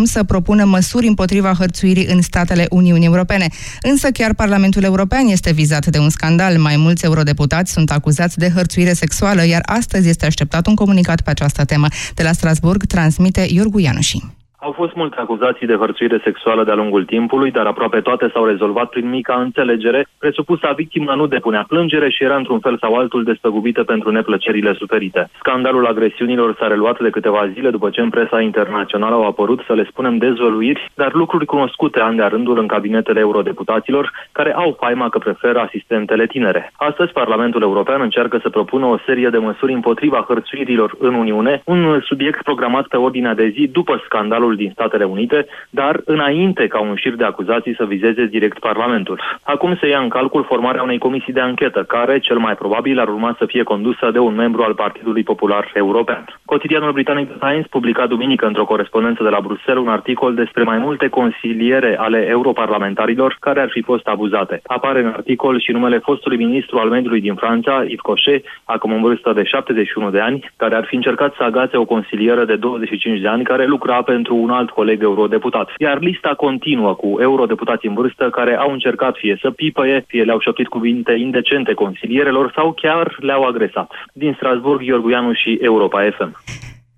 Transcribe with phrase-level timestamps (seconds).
[0.00, 3.48] acum să propună măsuri împotriva hărțuirii în statele Uniunii Europene.
[3.82, 6.58] Însă chiar Parlamentul European este vizat de un scandal.
[6.58, 11.30] Mai mulți eurodeputați sunt acuzați de hărțuire sexuală, iar astăzi este așteptat un comunicat pe
[11.30, 11.86] această temă.
[12.14, 14.18] De la Strasburg transmite Iorgu Ianuși.
[14.62, 18.88] Au fost multe acuzații de hărțuire sexuală de-a lungul timpului, dar aproape toate s-au rezolvat
[18.88, 20.06] prin mica înțelegere.
[20.18, 25.30] Presupusa victimă nu depunea plângere și era într-un fel sau altul despăgubită pentru neplăcerile suferite.
[25.38, 29.72] Scandalul agresiunilor s-a reluat de câteva zile după ce în presa internațională au apărut, să
[29.74, 35.08] le spunem, dezvăluiri, dar lucruri cunoscute an de rândul în cabinetele eurodeputaților, care au faima
[35.08, 36.72] că preferă asistentele tinere.
[36.76, 42.00] Astăzi, Parlamentul European încearcă să propună o serie de măsuri împotriva hărțuirilor în Uniune, un
[42.04, 46.80] subiect programat pe ordinea de zi după scandalul procurorul din Statele Unite, dar înainte ca
[46.80, 49.20] un șir de acuzații să vizeze direct Parlamentul.
[49.42, 53.08] Acum se ia în calcul formarea unei comisii de anchetă, care, cel mai probabil, ar
[53.08, 56.24] urma să fie condusă de un membru al Partidului Popular European.
[56.44, 60.78] Cotidianul britanic The Times publica duminică într-o corespondență de la Bruxelles un articol despre mai
[60.78, 64.60] multe consiliere ale europarlamentarilor care ar fi fost abuzate.
[64.66, 69.00] Apare în articol și numele fostului ministru al mediului din Franța, Yves Cochet, acum în
[69.00, 73.20] vârstă de 71 de ani, care ar fi încercat să agațe o consilieră de 25
[73.20, 75.68] de ani care lucra pentru un alt coleg eurodeputat.
[75.78, 80.40] Iar lista continuă cu eurodeputați în vârstă care au încercat fie să pipăie, fie le-au
[80.40, 83.90] șoptit cuvinte indecente consilierelor sau chiar le-au agresat.
[84.12, 86.30] Din Strasburg, Iorguianu și Europa FM.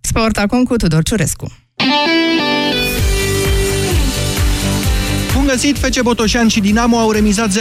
[0.00, 1.46] Sport acum cu Tudor Ciurescu.
[5.52, 7.52] Găsit, FC Botoșan și Dinamo au remizat 0-0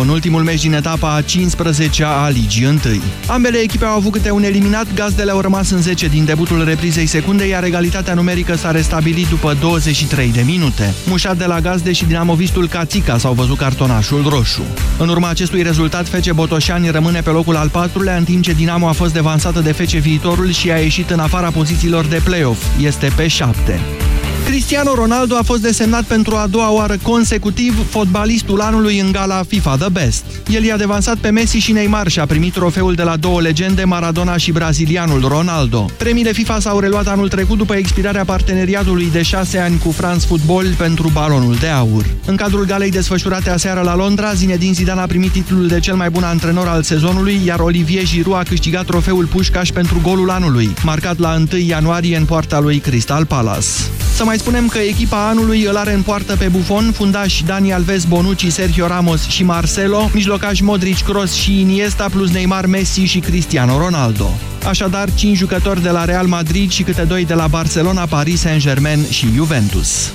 [0.00, 2.78] în ultimul meci din etapa a 15-a a Ligii 1.
[3.26, 7.06] Ambele echipe au avut câte un eliminat, gazdele au rămas în 10 din debutul reprizei
[7.06, 10.94] secunde, iar egalitatea numerică s-a restabilit după 23 de minute.
[11.08, 14.62] Mușat de la gazde și dinamovistul Cațica s-au văzut cartonașul roșu.
[14.98, 18.88] În urma acestui rezultat, FC Botoșani rămâne pe locul al patrulea, în timp ce Dinamo
[18.88, 22.64] a fost devansată de FC Viitorul și a ieșit în afara pozițiilor de play-off.
[22.80, 23.80] Este pe 7.
[24.46, 29.76] Cristiano Ronaldo a fost desemnat pentru a doua oară consecutiv fotbalistul anului în gala FIFA
[29.76, 30.24] The Best.
[30.48, 33.84] El i-a devansat pe Messi și Neymar și a primit trofeul de la două legende,
[33.84, 35.90] Maradona și brazilianul Ronaldo.
[35.96, 40.74] Premiile FIFA s-au reluat anul trecut după expirarea parteneriatului de șase ani cu France Football
[40.78, 42.04] pentru balonul de aur.
[42.26, 46.10] În cadrul galei desfășurate aseară la Londra, Zinedine Zidane a primit titlul de cel mai
[46.10, 51.18] bun antrenor al sezonului, iar Olivier Giroud a câștigat trofeul Pușcaș pentru golul anului, marcat
[51.18, 53.66] la 1 ianuarie în poarta lui Crystal Palace.
[54.16, 58.04] Să mai spunem că echipa anului îl are în poartă pe Buffon, fundași Dani Alves,
[58.04, 63.78] Bonucci, Sergio Ramos și Marcelo, mijlocași Modric, Kroos și Iniesta, plus Neymar, Messi și Cristiano
[63.78, 64.30] Ronaldo.
[64.66, 69.06] Așadar, 5 jucători de la Real Madrid și câte doi de la Barcelona, Paris Saint-Germain
[69.10, 70.12] și Juventus.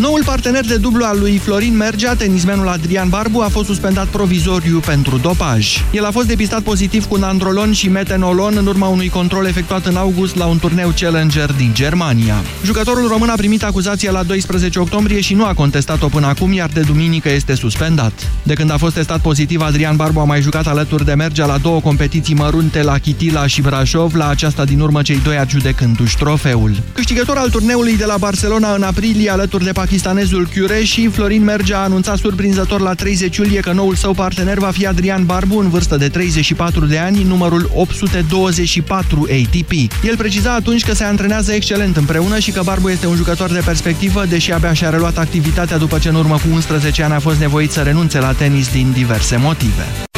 [0.00, 4.78] Noul partener de dublu al lui Florin Mergea, tenismenul Adrian Barbu, a fost suspendat provizoriu
[4.78, 5.84] pentru dopaj.
[5.92, 9.96] El a fost depistat pozitiv cu nandrolon și metenolon în urma unui control efectuat în
[9.96, 12.34] august la un turneu Challenger din Germania.
[12.64, 16.68] Jucătorul român a primit acuzația la 12 octombrie și nu a contestat-o până acum, iar
[16.72, 18.12] de duminică este suspendat.
[18.42, 21.58] De când a fost testat pozitiv, Adrian Barbu a mai jucat alături de Mergea la
[21.58, 26.76] două competiții mărunte la Chitila și Brașov, la aceasta din urmă cei doi adjudecându-și trofeul.
[26.92, 31.78] Câștigător al turneului de la Barcelona în aprilie alături de pakistanezul Cureș și Florin Mergea
[31.78, 35.68] a anunțat surprinzător la 30 iulie că noul său partener va fi Adrian Barbu, în
[35.68, 39.70] vârstă de 34 de ani, numărul 824 ATP.
[40.04, 43.62] El preciza atunci că se antrenează excelent împreună și că Barbu este un jucător de
[43.64, 47.38] perspectivă, deși abia și-a reluat activitatea după ce în urmă cu 11 ani a fost
[47.38, 50.09] nevoit să renunțe la tenis din diverse motive.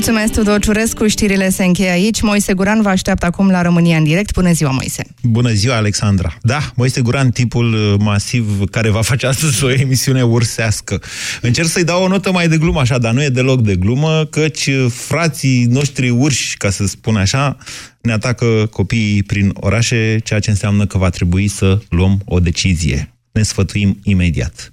[0.00, 1.06] Mulțumesc, Tudor Ciurescu.
[1.06, 2.20] Știrile se încheie aici.
[2.20, 4.32] Moise Guran vă așteaptă acum la România în direct.
[4.32, 5.02] Bună ziua, Moise!
[5.22, 6.36] Bună ziua, Alexandra!
[6.42, 11.02] Da, Moise Guran, tipul uh, masiv care va face astăzi o emisiune ursească.
[11.40, 14.24] Încerc să-i dau o notă mai de glumă, așa, dar nu e deloc de glumă,
[14.30, 17.56] căci uh, frații noștri urși, ca să spun așa,
[18.00, 23.14] ne atacă copiii prin orașe, ceea ce înseamnă că va trebui să luăm o decizie.
[23.32, 24.72] Ne sfătuim imediat.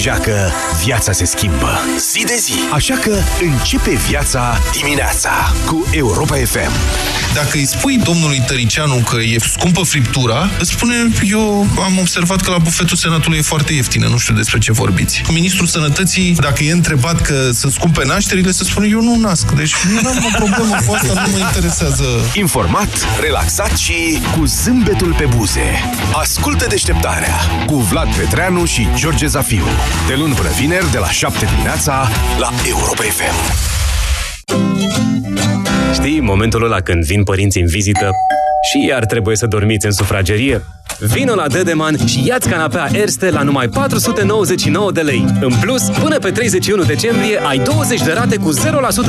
[0.00, 0.50] Știi deja că
[0.84, 1.80] viața se schimbă
[2.12, 2.52] zi de zi.
[2.72, 6.72] Așa că începe viața dimineața cu Europa FM.
[7.34, 10.94] Dacă îi spui domnului Tăricianu că e scumpă friptura, îți spune,
[11.30, 15.22] eu am observat că la bufetul Senatului e foarte ieftină, nu știu despre ce vorbiți.
[15.26, 19.50] Cu ministrul Sănătății, dacă e întrebat că sunt scumpe nașterile, se spune, eu nu nasc.
[19.50, 22.04] Deci nu am o problemă cu asta, nu mă interesează.
[22.34, 25.84] Informat, relaxat și cu zâmbetul pe buze.
[26.12, 27.36] Ascultă deșteptarea
[27.66, 29.64] cu Vlad Petreanu și George Zafiu.
[30.08, 32.08] De luni până vineri, de la 7 dimineața,
[32.38, 33.68] la Europa FM.
[35.92, 38.10] Știi, momentul ăla când vin părinții în vizită
[38.70, 40.62] și iar trebuie să dormiți în sufragerie?
[40.98, 45.24] Vino la Dedeman și ia-ți canapea Erste la numai 499 de lei.
[45.40, 48.52] În plus, până pe 31 decembrie ai 20 de rate cu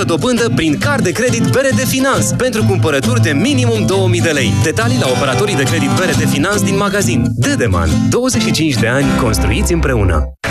[0.03, 4.53] 0% dobândă prin card de credit BRD Finans pentru cumpărături de minimum 2000 de lei.
[4.63, 7.25] Detalii la operatorii de credit BRD Finans din magazin.
[7.29, 7.89] Dedeman.
[8.09, 10.33] 25 de ani construiți împreună.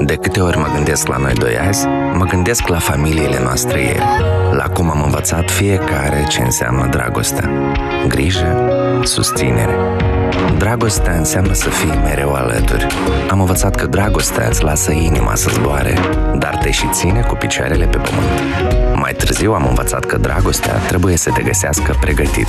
[0.00, 4.02] De câte ori mă gândesc la noi doi azi, mă gândesc la familiile noastre ieri,
[4.50, 7.50] la cum am învățat fiecare ce înseamnă dragostea,
[8.08, 8.70] grijă,
[9.02, 9.74] susținere.
[10.58, 12.86] Dragostea înseamnă să fii mereu alături.
[13.30, 15.98] Am învățat că dragostea îți lasă inima să zboare,
[16.38, 18.85] dar te și ține cu picioarele pe pământ.
[19.06, 22.48] Mai târziu am învățat că dragostea trebuie să te găsească pregătit.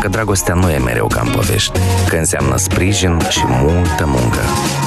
[0.00, 1.78] Că dragostea nu e mereu ca în povești,
[2.08, 4.38] că înseamnă sprijin și multă muncă.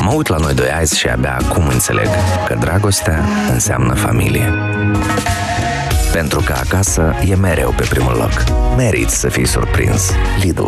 [0.01, 2.07] Mă uit la noi doi azi și abia acum înțeleg
[2.47, 4.53] că dragostea înseamnă familie.
[6.11, 8.43] Pentru că acasă e mereu pe primul loc.
[8.77, 10.11] Meriți să fii surprins.
[10.41, 10.67] Lidl.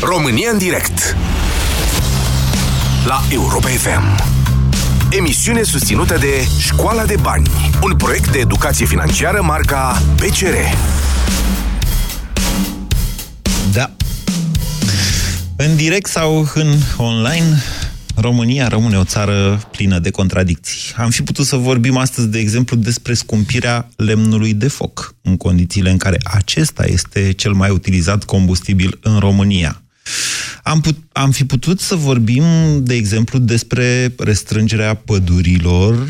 [0.00, 1.16] România în direct
[3.06, 4.24] La Europa FM
[5.10, 7.50] Emisiune susținută de Școala de Bani
[7.82, 10.54] Un proiect de educație financiară marca PCR
[13.72, 13.90] Da.
[15.56, 17.62] În direct sau în online,
[18.14, 20.94] România rămâne o țară plină de contradicții.
[20.96, 25.90] Am fi putut să vorbim astăzi, de exemplu, despre scumpirea lemnului de foc, în condițiile
[25.90, 29.80] în care acesta este cel mai utilizat combustibil în România.
[30.62, 32.44] Am, put, am fi putut să vorbim,
[32.84, 36.08] de exemplu, despre restrângerea pădurilor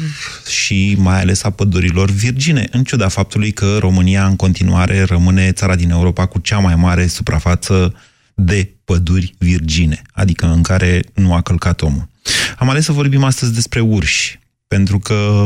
[0.48, 5.76] și mai ales a pădurilor virgine, în ciuda faptului că România în continuare rămâne țara
[5.76, 7.94] din Europa cu cea mai mare suprafață
[8.34, 12.08] de păduri virgine, adică în care nu a călcat omul.
[12.58, 15.44] Am ales să vorbim astăzi despre urși, pentru că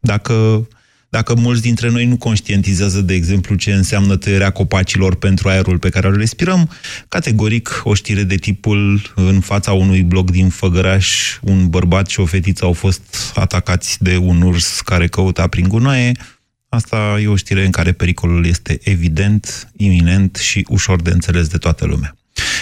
[0.00, 0.66] dacă
[1.14, 5.88] dacă mulți dintre noi nu conștientizează, de exemplu, ce înseamnă tăierea copacilor pentru aerul pe
[5.88, 6.70] care îl respirăm,
[7.08, 12.24] categoric o știre de tipul în fața unui bloc din Făgăraș, un bărbat și o
[12.24, 16.12] fetiță au fost atacați de un urs care căuta prin gunoaie,
[16.68, 21.58] asta e o știre în care pericolul este evident, iminent și ușor de înțeles de
[21.58, 22.16] toată lumea.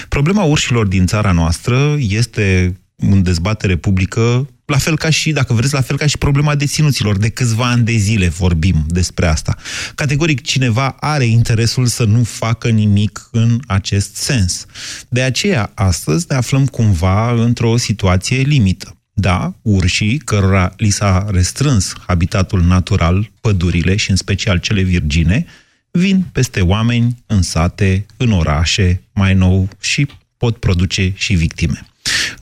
[0.09, 5.75] Problema urșilor din țara noastră este în dezbatere publică la fel ca și, dacă vreți,
[5.75, 7.17] la fel ca și problema deținuților.
[7.17, 9.57] De câțiva ani de zile vorbim despre asta.
[9.95, 14.67] Categoric, cineva are interesul să nu facă nimic în acest sens.
[15.09, 18.97] De aceea, astăzi ne aflăm cumva într-o situație limită.
[19.15, 25.47] Da, urșii, cărora li s-a restrâns habitatul natural, pădurile și în special cele virgine,
[25.91, 31.87] vin peste oameni, în sate, în orașe, mai nou și pot produce și victime.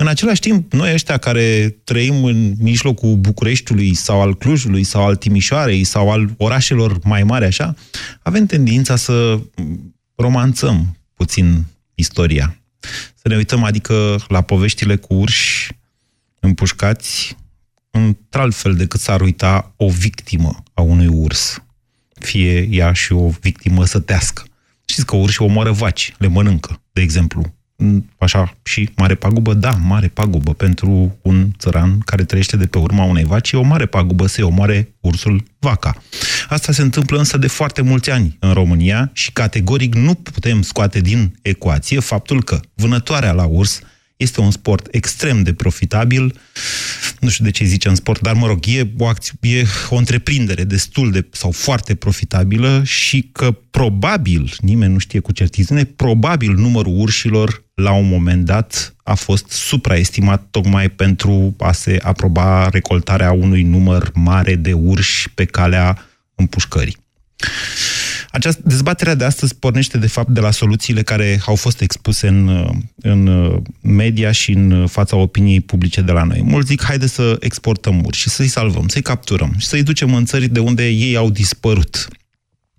[0.00, 5.16] În același timp, noi ăștia care trăim în mijlocul Bucureștiului sau al Clujului sau al
[5.16, 7.74] Timișoarei sau al orașelor mai mari așa,
[8.22, 9.40] avem tendința să
[10.14, 11.64] romanțăm puțin
[11.94, 12.60] istoria.
[13.14, 15.72] Să ne uităm, adică, la poveștile cu urși
[16.40, 17.36] împușcați
[17.90, 21.62] într-altfel decât s-ar uita o victimă a unui urs.
[22.20, 24.42] Fie ea și o victimă sătească.
[24.84, 27.54] Știți că urși omoară vaci, le mănâncă, de exemplu
[28.18, 29.54] așa și mare pagubă?
[29.54, 33.62] Da, mare pagubă pentru un țăran care trăiește de pe urma unei vaci, e o
[33.62, 36.02] mare pagubă să-i omoare ursul vaca.
[36.48, 41.00] Asta se întâmplă însă de foarte mulți ani în România și categoric nu putem scoate
[41.00, 43.80] din ecuație faptul că vânătoarea la urs
[44.20, 46.40] Este un sport extrem de profitabil,
[47.20, 50.64] nu știu de ce zicem sport, dar mă rog, e o, acți- e o întreprindere
[50.64, 57.00] destul de, sau foarte profitabilă și că probabil, nimeni nu știe cu certitudine, probabil numărul
[57.00, 63.62] urșilor la un moment dat a fost supraestimat tocmai pentru a se aproba recoltarea unui
[63.62, 66.96] număr mare de urși pe calea împușcării.
[68.30, 72.70] Această dezbaterea de astăzi pornește, de fapt, de la soluțiile care au fost expuse în,
[73.00, 76.42] în media și în fața opiniei publice de la noi.
[76.42, 80.24] Mulți zic, haide să exportăm urși și să-i salvăm, să-i capturăm și să-i ducem în
[80.24, 82.08] țări de unde ei au dispărut.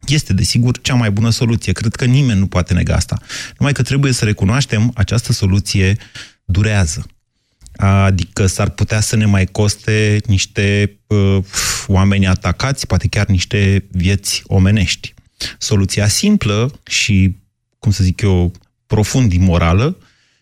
[0.08, 1.72] Este, desigur, cea mai bună soluție.
[1.72, 3.18] Cred că nimeni nu poate nega asta.
[3.58, 5.98] Numai că trebuie să recunoaștem, această soluție
[6.46, 7.06] durează.
[7.76, 11.38] Adică s-ar putea să ne mai coste niște uh,
[11.88, 15.14] oameni atacați, poate chiar niște vieți omenești.
[15.58, 17.36] Soluția simplă și,
[17.80, 18.52] cum să zic eu,
[18.88, 19.98] profund imorală,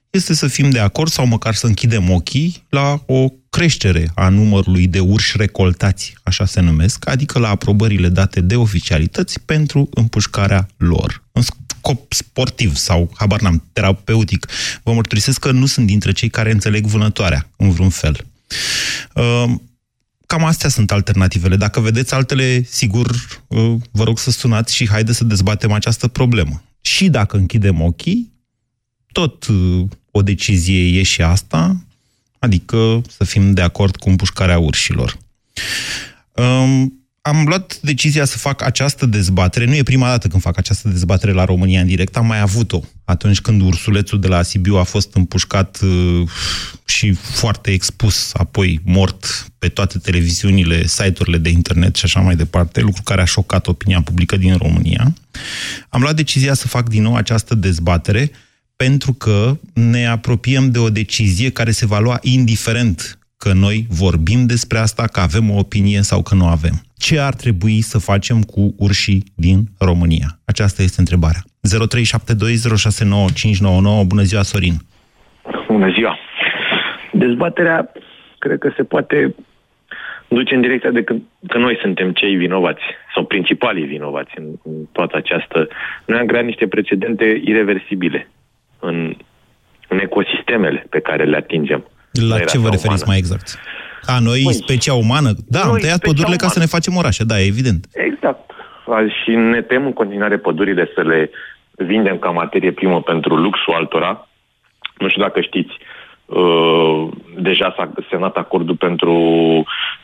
[0.09, 4.87] este să fim de acord sau măcar să închidem ochii la o creștere a numărului
[4.87, 11.23] de urși recoltați, așa se numesc, adică la aprobările date de oficialități pentru împușcarea lor.
[11.31, 14.47] În scop sportiv sau, habar n-am, terapeutic.
[14.83, 18.25] Vă mărturisesc că nu sunt dintre cei care înțeleg vânătoarea, în vreun fel.
[20.29, 21.55] Uh, Cam astea sunt alternativele.
[21.55, 23.09] Dacă vedeți altele, sigur,
[23.47, 26.63] uh, vă rog să sunați și haide să dezbatem această problemă.
[26.81, 28.31] Și dacă închidem ochii,
[29.11, 31.83] tot uh, o decizie e și asta,
[32.39, 35.17] adică să fim de acord cu împușcarea urșilor.
[36.31, 36.98] Um,
[37.29, 39.65] am luat decizia să fac această dezbatere.
[39.65, 42.17] Nu e prima dată când fac această dezbatere la România în direct.
[42.17, 46.29] Am mai avut-o atunci când ursulețul de la Sibiu a fost împușcat uh,
[46.85, 52.81] și foarte expus, apoi mort pe toate televiziunile, site-urile de internet și așa mai departe,
[52.81, 55.13] lucru care a șocat opinia publică din România.
[55.89, 58.31] Am luat decizia să fac din nou această dezbatere
[58.75, 64.41] pentru că ne apropiem de o decizie care se va lua indiferent că noi vorbim
[64.45, 66.75] despre asta, că avem o opinie sau că nu avem.
[67.05, 70.29] Ce ar trebui să facem cu urșii din România?
[70.45, 71.41] Aceasta este întrebarea.
[71.43, 71.49] 0372069599.
[74.13, 74.75] Bună ziua, Sorin!
[75.67, 76.17] Bună ziua!
[77.11, 77.91] Dezbaterea
[78.39, 79.35] cred că se poate
[80.27, 81.15] duce în direcția de că,
[81.47, 82.81] că noi suntem cei vinovați
[83.13, 85.67] sau principalii vinovați în, în toată această...
[86.05, 88.29] Noi am creat niște precedente irreversibile
[88.79, 89.15] în,
[89.87, 91.83] în ecosistemele pe care le atingem.
[92.11, 93.03] La ce vă referiți umană.
[93.07, 93.59] mai exact?
[94.05, 95.29] A, noi, păi, specia umană?
[95.47, 96.43] Da, am tăiat pădurile umană.
[96.43, 97.85] ca să ne facem orașe, da, evident.
[97.93, 98.51] Exact.
[99.23, 101.29] Și ne tem în continuare pădurile să le
[101.71, 104.27] vindem ca materie primă pentru luxul altora.
[104.97, 105.73] Nu știu dacă știți,
[106.25, 109.13] uh, deja s-a semnat acordul pentru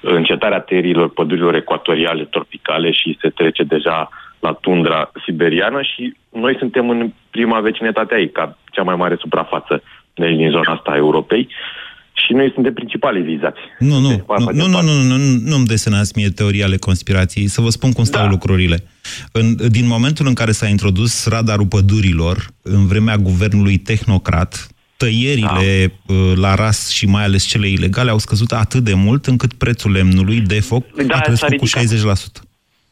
[0.02, 4.10] încetarea tăierilor pădurilor ecuatoriale, tropicale și se trece deja
[4.40, 9.84] la tundra siberiană și noi suntem în prima vecinătate aici, ca cea mai mare suprafață
[10.14, 11.48] deci din zona asta a Europei.
[12.16, 13.60] Și noi suntem principalii vizați.
[13.80, 17.48] Nu, nu, nu, nu, nu, nu, nu, nu îmi desenați mie teoria ale conspirației.
[17.48, 18.30] Să vă spun cum stau da.
[18.30, 18.84] lucrurile.
[19.32, 24.68] În, din momentul în care s-a introdus radarul pădurilor, în vremea guvernului tehnocrat,
[24.98, 26.14] tăierile da.
[26.36, 30.40] la ras și mai ales cele ilegale au scăzut atât de mult încât prețul lemnului
[30.40, 32.46] de foc da, a crescut cu 60%.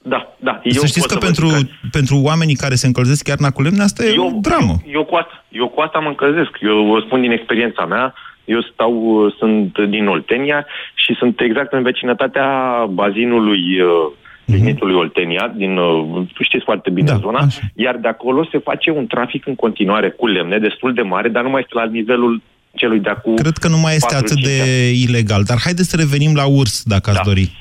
[0.05, 0.61] Da, da.
[0.63, 1.57] Eu să știți că pentru, că...
[1.91, 4.75] pentru oamenii care se încălzesc chiar cu lemne, asta e eu, o dramă.
[4.85, 6.51] Eu, eu, cu asta, eu cu asta mă încălzesc.
[6.61, 8.13] Eu vă spun din experiența mea,
[8.45, 8.93] eu stau,
[9.37, 12.47] sunt din Oltenia și sunt exact în vecinătatea
[12.89, 14.11] bazinului uh,
[14.45, 17.59] lignitului Oltenia, din, uh, știți foarte bine da, zona, așa.
[17.75, 21.43] iar de acolo se face un trafic în continuare cu lemne destul de mare, dar
[21.43, 22.41] nu mai este la nivelul
[22.75, 23.35] celui de acum.
[23.35, 25.01] Cred că nu mai este atât de ani.
[25.03, 27.19] ilegal, dar haideți să revenim la urs, dacă da.
[27.19, 27.51] ați dori.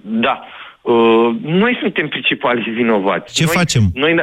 [0.00, 0.44] Da.
[0.82, 3.34] Uh, noi suntem principalii vinovați.
[3.34, 3.82] Ce noi, facem?
[3.94, 4.14] Noi,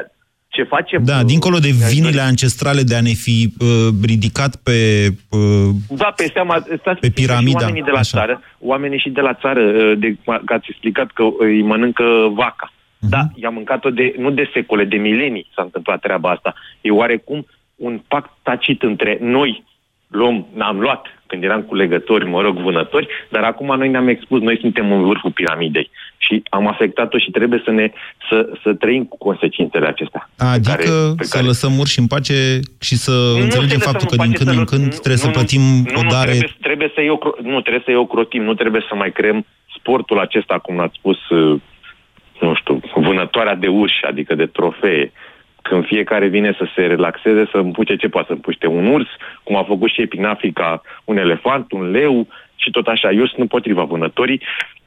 [0.50, 1.04] ce facem?
[1.04, 3.68] Da, dincolo de vinile ancestrale de a ne fi uh,
[4.04, 7.60] ridicat pe uh, Da, pe seama, stați pe piramida.
[7.60, 8.18] Oamenii de la așa.
[8.18, 10.16] țară, oamenii și de la țară, uh, de,
[10.46, 12.04] că ați explicat că îi mănâncă
[12.34, 12.72] vaca.
[12.72, 13.10] Uh-huh.
[13.10, 16.54] Da, i-a mâncat-o de, nu de secole, de milenii s-a întâmplat treaba asta.
[16.82, 19.64] E oarecum un pact tacit între noi,
[20.08, 24.42] luăm, n-am luat când eram cu legători, mă rog, vânători, dar acum noi ne-am expus,
[24.42, 25.90] noi suntem în vârful piramidei
[26.30, 27.92] și am afectat-o și trebuie să ne
[28.30, 30.30] să, să trăim cu consecințele acestea.
[30.38, 31.46] Adică pe care, pe să care...
[31.46, 34.88] lăsăm urși în pace și să nu înțelegem faptul că din când în când nu,
[34.88, 36.34] trebuie nu, să plătim nu, o dare...
[36.34, 37.32] Nu, trebuie, trebuie să-i ocro...
[37.42, 39.46] nu, trebuie să-i ocrotim, nu trebuie să mai creăm
[39.78, 41.62] sportul acesta, cum ați spus, uh,
[42.40, 45.12] nu știu, vânătoarea de urși, adică de trofee
[45.62, 49.08] când fiecare vine să se relaxeze, să împuce ce poate să împuște un urs,
[49.44, 53.12] cum a făcut și ei prin Africa un elefant, un leu și tot așa.
[53.12, 54.42] Eu sunt împotriva vânătorii.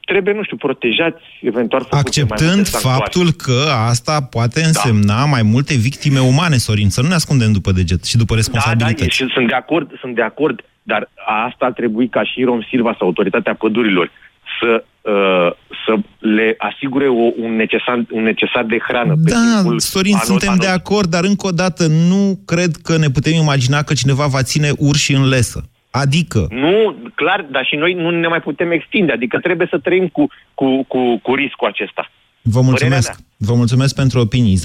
[0.05, 4.67] Trebuie, nu știu, protejați, eventual Acceptând mai faptul că asta poate da.
[4.67, 5.25] însemna da.
[5.25, 9.19] mai multe victime umane, Sorin, să nu ne ascundem după deget și după responsabilități.
[9.19, 11.09] Da, da, și sunt de acord, sunt de acord dar
[11.47, 14.11] asta ar trebui ca și Rom Silva sau autoritatea pădurilor
[14.59, 15.51] să, uh,
[15.85, 19.13] să le asigure o, un, necesar, un necesar de hrană.
[19.23, 22.75] pe Da, timpul Sorin, anul- suntem anul- de acord, dar încă o dată nu cred
[22.75, 25.69] că ne putem imagina că cineva va ține urși în lesă.
[26.01, 30.07] Adică, Nu, clar, dar și noi nu ne mai putem extinde, adică trebuie să trăim
[30.07, 32.09] cu, cu, cu, cu riscul acesta.
[32.41, 33.07] vă mulțumesc.
[33.09, 34.57] Părerea Vă mulțumesc pentru opinii.
[34.57, 34.61] 0372069599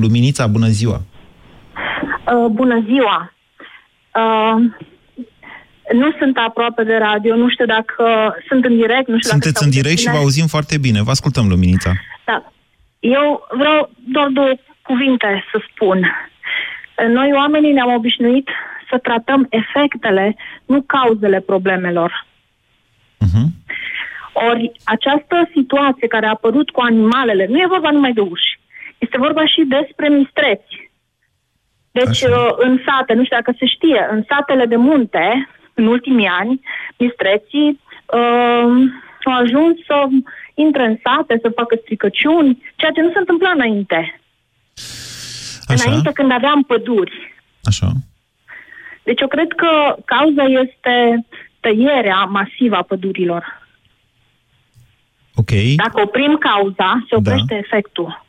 [0.00, 1.02] Luminița, bună ziua.
[2.34, 3.32] Uh, bună ziua!
[4.22, 4.56] Uh,
[5.92, 9.64] nu sunt aproape de radio, nu știu dacă sunt în direct, nu știu Sunteți dacă
[9.64, 10.16] în se aude direct și bine.
[10.16, 11.02] vă auzim foarte bine.
[11.02, 11.92] Vă ascultăm, Luminița.
[12.24, 12.52] Da.
[13.00, 15.98] Eu vreau doar două cuvinte să spun.
[17.18, 18.48] Noi oamenii ne-am obișnuit
[18.90, 20.36] să tratăm efectele,
[20.66, 22.26] nu cauzele problemelor.
[24.32, 28.60] Ori această situație care a apărut cu animalele, nu e vorba numai de uși,
[28.98, 30.90] este vorba și despre mistreți.
[31.90, 36.26] Deci uh, în sate, nu știu dacă se știe, în satele de munte, în ultimii
[36.26, 36.60] ani,
[36.96, 38.66] mistreții uh,
[39.24, 40.06] au ajuns să
[40.54, 44.20] intre în sate, să facă stricăciuni, ceea ce nu se întâmpla înainte.
[45.68, 45.84] Așa.
[45.84, 47.34] Înainte când aveam păduri.
[47.64, 47.86] Așa.
[49.04, 49.70] Deci eu cred că
[50.04, 51.26] cauza este
[51.60, 53.44] tăierea masivă a pădurilor.
[55.34, 55.50] Ok.
[55.76, 57.56] Dacă oprim cauza, se oprește Da.
[57.56, 58.24] efectul.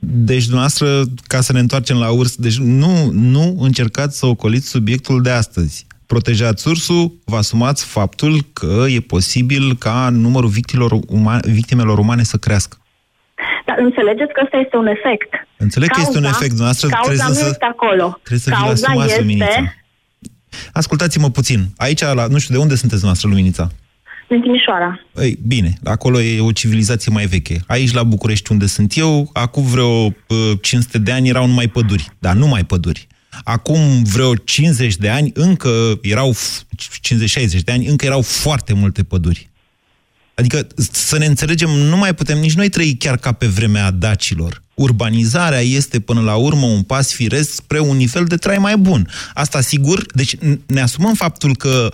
[0.00, 0.86] Deci, dumneavoastră,
[1.26, 5.86] ca să ne întoarcem la urs, deci nu, nu încercați să ocoliți subiectul de astăzi.
[6.06, 12.36] Protejați ursul, vă asumați faptul că e posibil ca numărul victimelor, uma, victimelor umane să
[12.36, 12.76] crească.
[13.66, 15.30] Dar înțelegeți că ăsta este un efect.
[15.56, 16.48] Înțeleg că este un efect.
[16.48, 18.18] Dumneavoastră cauza trebuie nu să- este acolo.
[18.22, 19.74] Trebuie să vi-l cauza asumați, este Luminița.
[20.72, 21.66] Ascultați-mă puțin.
[21.76, 23.70] Aici, la, nu știu, de unde sunteți dumneavoastră, Luminița?
[24.30, 25.00] în Timișoara.
[25.20, 27.60] Ei, bine, acolo e o civilizație mai veche.
[27.66, 30.12] Aici, la București, unde sunt eu, acum vreo uh,
[30.62, 32.08] 500 de ani erau numai păduri.
[32.18, 33.06] Dar numai păduri.
[33.44, 36.62] Acum vreo 50 de ani încă erau, f-
[37.56, 39.47] 50-60 de ani, încă erau foarte multe păduri.
[40.38, 44.62] Adică, să ne înțelegem, nu mai putem nici noi trăi chiar ca pe vremea dacilor.
[44.74, 49.08] Urbanizarea este, până la urmă, un pas firesc spre un nivel de trai mai bun.
[49.34, 51.92] Asta, sigur, deci n- ne asumăm faptul că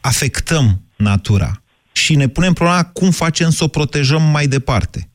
[0.00, 1.62] afectăm natura
[1.92, 5.08] și ne punem problema cum facem să o protejăm mai departe.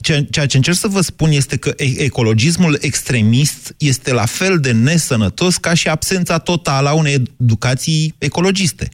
[0.00, 4.60] Ceea ceea ce încerc să vă spun este că e- ecologismul extremist este la fel
[4.60, 8.88] de nesănătos ca și absența totală a unei educații ecologiste.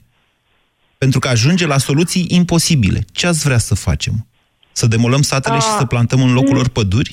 [1.03, 2.99] Pentru că ajunge la soluții imposibile.
[3.19, 4.13] Ce ați vrea să facem?
[4.71, 7.11] Să demolăm satele și Ah, să plantăm în locul lor păduri?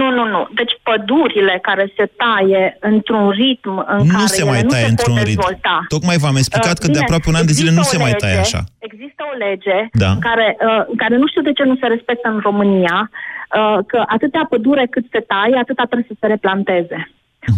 [0.00, 0.40] Nu, nu, nu.
[0.60, 4.84] Deci pădurile care se taie într-un ritm în Nu care se ele mai nu taie
[4.84, 5.40] se într-un pot ritm.
[5.40, 5.76] dezvolta.
[5.94, 7.96] Tocmai v-am explicat Uh, că de bine, aproape un an de zile există nu se
[7.96, 8.60] o mai lege- taie așa.
[8.88, 10.10] Există o lege Da.
[10.28, 14.44] care, uh, care nu știu de ce nu se respectă în România, uh, că atâtea
[14.52, 16.98] pădure cât se taie, atâta trebuie să se replanteze.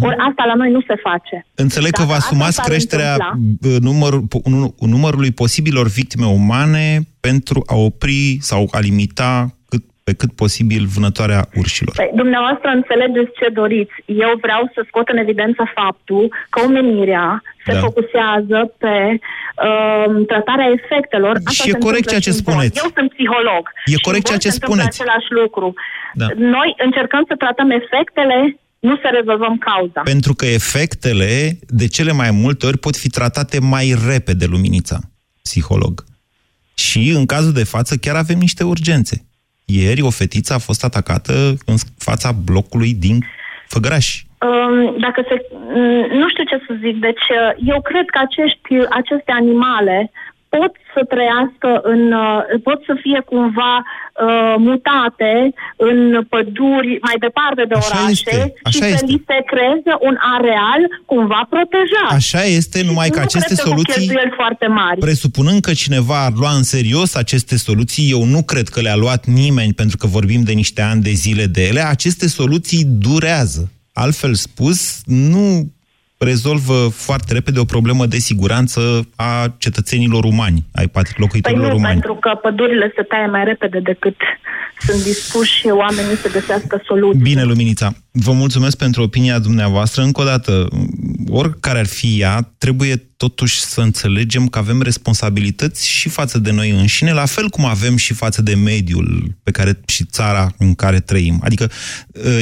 [0.01, 1.47] Ori asta la noi nu se face.
[1.55, 5.87] Înțeleg că vă Dacă asta asumați s-ar creșterea întâmpla- bă, număr, po- nu- numărului posibilor
[5.89, 6.87] victime umane
[7.21, 9.33] pentru a opri sau a limita
[9.69, 11.95] cât, pe cât posibil vânătoarea urșilor.
[11.97, 13.95] Păi, dumneavoastră înțelegeți ce doriți.
[14.07, 17.79] Eu vreau să scot în evidență faptul că omenirea se Da.
[17.87, 18.95] focusează pe
[19.69, 21.35] um, tratarea efectelor.
[21.57, 22.73] Și e se corect întâmplă ceea ce și în spuneți.
[22.75, 22.83] Bonn.
[22.85, 23.63] Eu sunt psiholog.
[23.85, 24.97] E Și corect în ceea Bonn ce se întâmplă spuneți.
[25.01, 25.67] același lucru.
[26.21, 26.27] Da.
[26.59, 28.39] Noi încercăm să tratăm efectele,
[28.89, 30.01] nu să rezolvăm cauza.
[30.01, 34.99] Pentru că efectele, de cele mai multe ori, pot fi tratate mai repede, Luminița,
[35.43, 36.05] psiholog.
[36.75, 39.17] Și, în cazul de față, chiar avem niște urgențe.
[39.65, 41.33] Ieri, o fetiță a fost atacată
[41.67, 43.25] în fața blocului din
[43.67, 44.23] Făgăraș.
[44.23, 48.61] Um, dacă se, mm, nu știu ce să zic, deci uh, eu cred că acești,
[48.91, 50.11] aceste animale
[50.57, 55.33] pot să trăiască în, uh, pot să fie cumva uh, mutate
[55.89, 55.99] în
[56.33, 58.39] păduri mai departe de Așa orașe este,
[58.73, 59.07] și așa să este.
[59.11, 62.11] li se creeze un areal cumva protejat.
[62.21, 63.93] Așa este, numai că nu aceste cred că cu soluții...
[63.95, 64.99] cheltuieli foarte mari.
[65.09, 69.23] Presupunând că cineva ar lua în serios aceste soluții, eu nu cred că le-a luat
[69.27, 73.63] nimeni, pentru că vorbim de niște ani de zile de ele, aceste soluții durează.
[73.93, 75.45] Altfel spus, nu
[76.25, 78.81] rezolvă foarte repede o problemă de siguranță
[79.17, 81.93] a cetățenilor umani, ai pat- Păi locuitorilor nu, umani.
[81.93, 84.17] pentru că pădurile se taie mai repede decât
[84.79, 87.21] sunt dispuși oamenii să găsească soluții.
[87.23, 90.03] Bine, Luminița, vă mulțumesc pentru opinia dumneavoastră.
[90.03, 90.69] Încă o dată,
[91.29, 96.71] oricare ar fi ea, trebuie totuși să înțelegem că avem responsabilități și față de noi
[96.71, 101.01] înșine, la fel cum avem și față de mediul pe care și țara în care
[101.01, 101.41] trăim.
[101.45, 101.71] Adică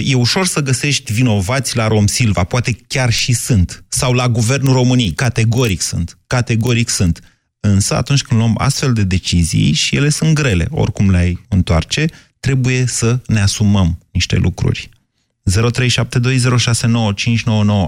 [0.04, 4.72] e ușor să găsești vinovați la Rom Silva, poate chiar și sunt, sau la Guvernul
[4.72, 7.20] României, categoric sunt, categoric sunt.
[7.60, 12.06] Însă atunci când luăm astfel de decizii și ele sunt grele, oricum le-ai întoarce,
[12.40, 14.88] trebuie să ne asumăm niște lucruri.
[15.50, 15.56] 0372069599.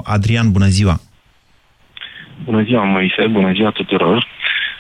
[0.05, 1.01] Adrian, bună ziua!
[2.45, 4.27] bună ziua, Moise, bună ziua tuturor.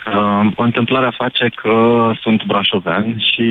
[0.06, 3.48] Uh, întâmplarea face că sunt brașovean și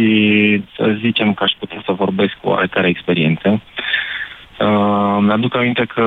[0.76, 3.62] să zicem că aș putea să vorbesc cu oarecare experiență.
[4.60, 6.06] Uh, mi-aduc aminte că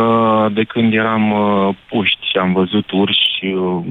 [0.52, 3.84] de când eram uh, puști și am văzut urși uh,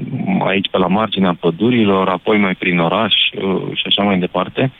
[0.46, 4.72] aici pe la marginea pădurilor, apoi mai prin oraș uh, și așa mai departe,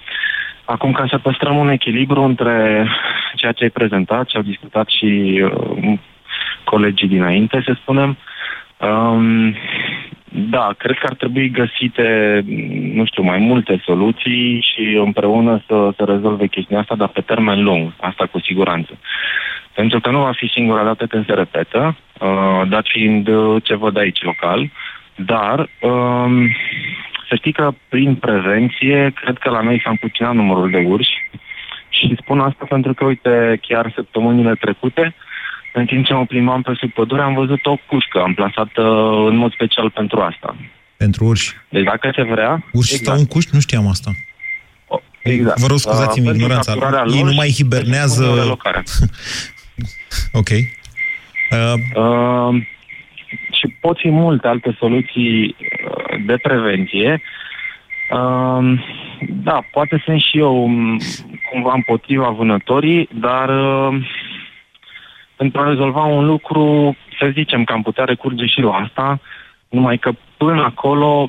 [0.64, 2.86] Acum, ca să păstrăm un echilibru între
[3.34, 5.98] ceea ce ai prezentat, ce au discutat și uh,
[6.64, 8.16] colegii dinainte, să spunem,
[8.80, 9.54] um,
[10.36, 12.40] da, cred că ar trebui găsite,
[12.92, 17.62] nu știu, mai multe soluții și împreună să, să rezolve chestia asta, dar pe termen
[17.62, 18.98] lung, asta cu siguranță.
[19.74, 23.74] Pentru că nu va fi singura dată când se repetă, uh, dat fiind uh, ce
[23.74, 24.70] văd aici local,
[25.16, 26.50] dar um,
[27.28, 31.14] să știi că prin prevenție, cred că la noi s-a împuținat numărul de urși
[31.88, 35.14] și spun asta pentru că, uite, chiar săptămânile trecute,
[35.72, 38.82] în timp ce mă plimbam pe sub pădure, am văzut o cușcă amplasată
[39.28, 40.56] în mod special pentru asta.
[40.96, 41.52] Pentru urși?
[41.68, 42.64] Deci dacă se vrea...
[42.72, 43.02] Urși exact.
[43.02, 43.50] stau în cuști?
[43.54, 44.10] Nu știam asta.
[45.22, 45.58] Exact.
[45.58, 47.04] Vă rog, scuzați-mi uh, ignoranța.
[47.14, 48.24] Ei nu mai hibernează...
[50.40, 50.48] ok.
[50.50, 51.74] Uh...
[51.94, 52.62] Uh,
[53.64, 57.22] și pot fi multe alte soluții uh, de prevenție.
[58.10, 58.80] Uh,
[59.28, 60.98] da, poate sunt și eu um,
[61.50, 64.06] cumva împotriva vânătorii, dar uh,
[65.36, 69.20] pentru a rezolva un lucru, să zicem că am putea recurge și la asta,
[69.68, 71.28] numai că până acolo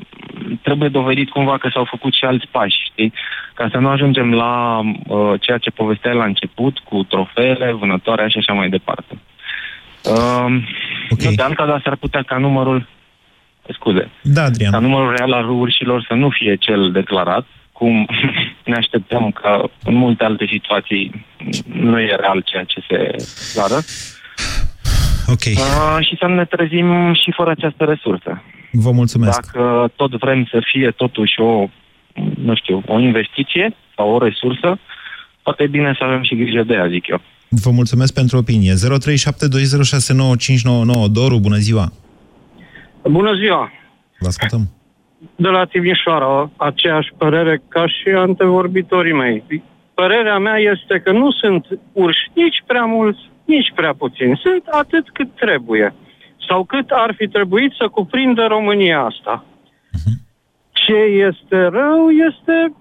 [0.62, 3.14] trebuie dovedit cumva că s-au făcut și alți pași, știi?
[3.54, 8.38] Ca să nu ajungem la uh, ceea ce povesteai la început, cu trofeele, vânătoarea și
[8.38, 9.20] așa mai departe.
[10.08, 10.46] Uh,
[11.10, 11.34] okay.
[11.34, 12.88] De alta, dar s-ar putea ca numărul
[13.74, 14.72] scuze, da, Adrian.
[14.72, 18.08] ca numărul real al urșilor să nu fie cel declarat, cum
[18.66, 21.26] ne așteptăm că în multe alte situații
[21.66, 23.16] nu e real ceea ce se
[23.48, 23.82] declară.
[25.28, 25.46] Ok.
[25.46, 28.42] Uh, și să ne trezim și fără această resursă.
[28.72, 29.42] Vă mulțumesc.
[29.42, 31.68] Dacă tot vrem să fie totuși o,
[32.44, 34.80] nu știu, o investiție sau o resursă,
[35.44, 37.22] poate e bine să avem și grijă de ea, zic eu.
[37.64, 38.74] Vă mulțumesc pentru opinie.
[38.74, 38.78] 0372069599
[41.12, 41.92] Doru, bună ziua!
[43.04, 43.72] Bună ziua!
[44.20, 44.70] Vă ascultăm.
[45.36, 49.64] De la Timișoara, aceeași părere ca și antevorbitorii mei.
[49.94, 54.40] Părerea mea este că nu sunt urși nici prea mulți, nici prea puțini.
[54.44, 55.96] Sunt atât cât trebuie.
[56.48, 59.46] Sau cât ar fi trebuit să cuprindă România asta.
[59.46, 60.16] Uh-huh.
[60.72, 60.98] Ce
[61.30, 62.74] este rău este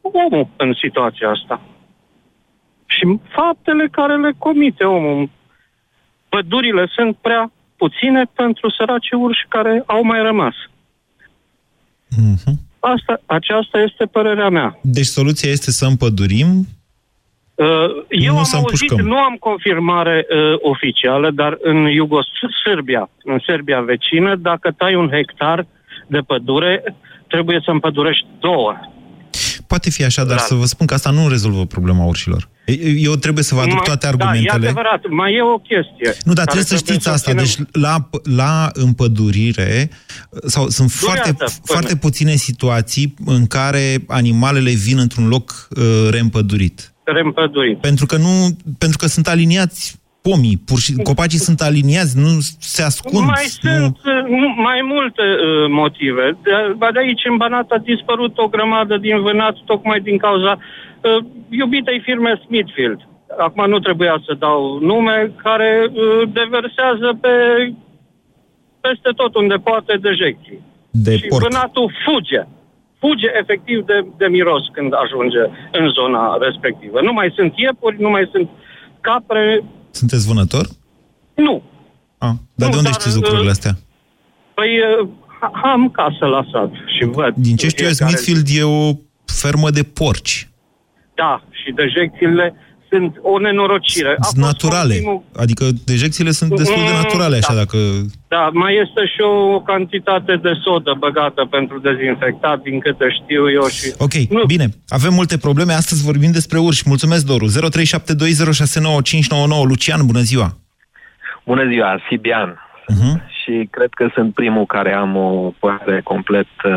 [0.00, 1.60] omul în situația asta
[2.94, 5.30] și faptele care le comite omul.
[6.28, 10.54] Pădurile sunt prea puține pentru săraci urși care au mai rămas.
[12.16, 12.56] Mm-hmm.
[12.78, 14.78] Asta, aceasta este părerea mea.
[14.82, 16.66] Deci soluția este să împădurim?
[17.54, 17.66] Uh,
[18.08, 19.06] eu nu am să auzit, împușcăm.
[19.06, 25.66] nu am confirmare uh, oficială, dar în Iugos-Serbia, în Serbia vecină, dacă tai un hectar
[26.06, 26.96] de pădure,
[27.28, 28.74] trebuie să împădurești două.
[29.66, 30.42] Poate fi așa, dar da.
[30.42, 32.48] să vă spun că asta nu rezolvă problema urșilor.
[32.96, 34.64] Eu trebuie să vă aduc mai, toate Da, argumentele.
[34.64, 35.08] e adevărat.
[35.08, 36.22] Mai e o chestie.
[36.24, 37.30] Nu, dar trebuie să știți asta.
[37.30, 37.44] ținem...
[37.44, 39.90] Deci la, la împădurire
[40.44, 41.50] sau sunt Durează foarte, până.
[41.64, 46.92] foarte puține situații în care animalele vin într-un loc uh, reîmpădurit.
[47.04, 47.80] Reîmpădurit.
[47.80, 52.32] Pentru că nu, pentru că sunt aliniați pomii, pur și, copacii sunt aliniați, nu
[52.74, 53.26] se ascund.
[53.26, 53.70] Mai nu...
[53.70, 56.36] sunt uh, nu, mai multe uh, motive.
[56.42, 60.58] De, ba de aici în Banat a dispărut o grămadă din vânat tocmai din cauza
[61.04, 63.00] uh, iubitei firme Smithfield.
[63.38, 67.34] Acum nu trebuia să dau nume, care uh, deversează pe
[68.80, 70.60] peste tot unde poate dejecții.
[70.90, 71.42] De și porc.
[71.42, 72.42] vânatul fuge.
[72.98, 75.42] Fuge efectiv de, de miros când ajunge
[75.78, 77.00] în zona respectivă.
[77.00, 78.48] Nu mai sunt iepuri, nu mai sunt
[79.00, 80.66] capre, Sunteți vânător?
[81.34, 81.62] nu.
[82.18, 83.72] Ah, dar Nu, de unde dar, știți lucrurile uh, astea?
[84.54, 85.08] Păi uh,
[85.62, 87.34] am casă la sat și văd.
[87.34, 88.92] Din ce știu eu, fiecare Smithfield e o
[89.24, 90.48] fermă de porci.
[91.14, 92.54] Da, și dejecțiile
[92.90, 94.08] sunt o nenorocire.
[94.18, 94.92] A Sunt fost naturale.
[94.94, 97.58] ultimul- Adică dejecțiile sunt destul de Mm, naturale, așa, da.
[97.58, 97.76] dacă...
[98.28, 103.66] Da, mai este și o cantitate de sodă băgată pentru dezinfectat, din câte știu eu
[103.66, 103.92] și...
[103.98, 104.44] Ok, nu.
[104.44, 104.66] bine.
[104.88, 105.72] Avem multe probleme.
[105.72, 106.82] Astăzi vorbim despre urși.
[106.86, 107.46] Mulțumesc, Doru.
[107.46, 107.50] 0372069599.
[109.68, 110.56] Lucian, bună ziua!
[111.44, 112.58] Bună ziua, Sibian.
[112.92, 113.14] Uh-huh.
[113.42, 116.72] Și cred că sunt primul care am o părere complet uh,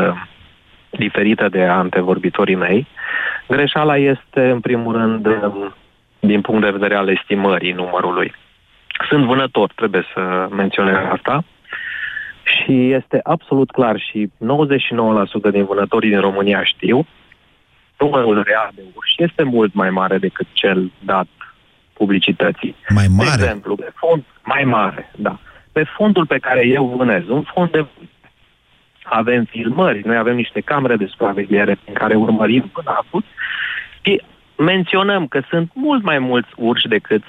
[0.90, 2.86] diferită de antevorbitorii mei.
[3.48, 5.74] Greșeala este, în primul rând, um,
[6.20, 8.34] din punct de vedere al estimării numărului.
[9.08, 11.44] Sunt vânător, trebuie să menționez asta.
[12.42, 14.30] Și este absolut clar și
[15.48, 17.06] 99% din vânătorii din România știu,
[17.98, 21.26] numărul real de urși este mult mai mare decât cel dat
[21.92, 22.74] publicității.
[22.88, 23.30] Mai De mare?
[23.42, 25.38] exemplu, de fond mai mare, da.
[25.72, 27.86] pe fondul pe care eu vânez, un fond de
[29.08, 33.24] avem filmări, noi avem niște camere de supraveghere în care urmărim vânătul
[34.02, 34.22] și
[34.56, 37.22] menționăm că sunt mult mai mulți urși decât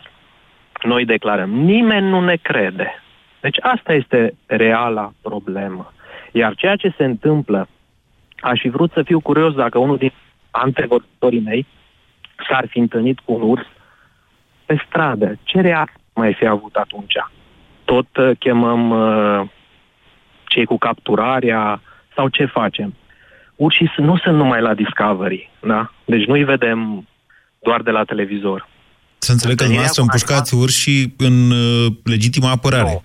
[0.82, 1.50] noi declarăm.
[1.50, 3.04] Nimeni nu ne crede.
[3.42, 5.94] Deci asta este reala problemă.
[6.32, 7.68] Iar ceea ce se întâmplă,
[8.39, 10.12] aș fi vrut să fiu curios dacă unul din
[10.52, 11.65] antevorbitorii mei
[12.50, 13.65] s-ar fi întâlnit cu un urs
[14.65, 15.38] pe stradă.
[15.44, 17.15] Ce reacție mai fi avut atunci?
[17.86, 19.48] Tot uh, chemăm uh,
[20.50, 21.82] cei cu capturarea
[22.16, 22.96] sau ce facem?
[23.56, 25.92] Urșii nu sunt numai la Discovery, da?
[26.06, 27.08] Deci nu-i vedem
[27.64, 28.68] doar de la televizor.
[29.18, 33.02] Să înțeleg că dumneavoastră împușcați urși în uh, legitimă apărare.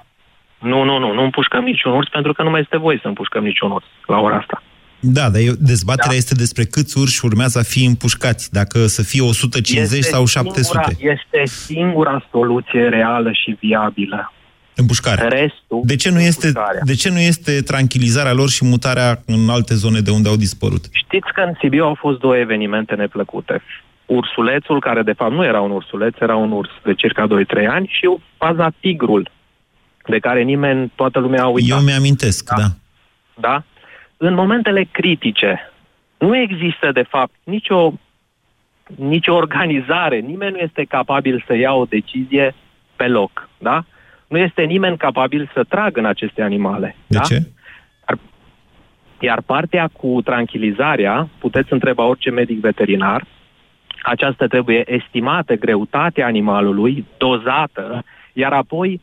[0.59, 3.45] Nu, nu, nu, nu împușcăm niciun urs pentru că nu mai este voie să împușcăm
[3.45, 4.63] niciun urs la ora asta.
[5.01, 6.17] Da, dar eu, dezbaterea da.
[6.17, 10.63] este despre câți urși urmează a fi împușcați, dacă să fie 150 este sau 700.
[10.63, 14.33] Singura, este singura soluție reală și viabilă.
[14.77, 15.29] Împușcarea.
[15.29, 19.75] Restul, de ce, nu este, de ce nu este tranquilizarea lor și mutarea în alte
[19.75, 20.85] zone de unde au dispărut?
[20.93, 23.63] Știți că în Sibiu au fost două evenimente neplăcute.
[24.07, 27.87] Ursulețul, care de fapt nu era un ursuleț, era un urs de circa 2-3 ani,
[27.91, 29.31] și faza tigrul,
[30.07, 31.79] de care nimeni, toată lumea a uitat.
[31.79, 32.63] Eu mi-amintesc, da.
[32.63, 32.69] da.
[33.35, 33.63] Da?
[34.17, 35.73] În momentele critice,
[36.19, 37.93] nu există, de fapt, nicio,
[38.97, 42.55] nicio organizare, nimeni nu este capabil să ia o decizie
[42.97, 43.85] pe loc, da?
[44.29, 46.97] Nu este nimeni capabil să tragă în aceste animale.
[47.07, 47.23] De da?
[47.23, 47.43] ce?
[48.09, 48.19] Iar,
[49.21, 53.27] iar partea cu tranquilizarea, puteți întreba orice medic veterinar,
[54.03, 59.01] aceasta trebuie estimată greutatea animalului, dozată, iar apoi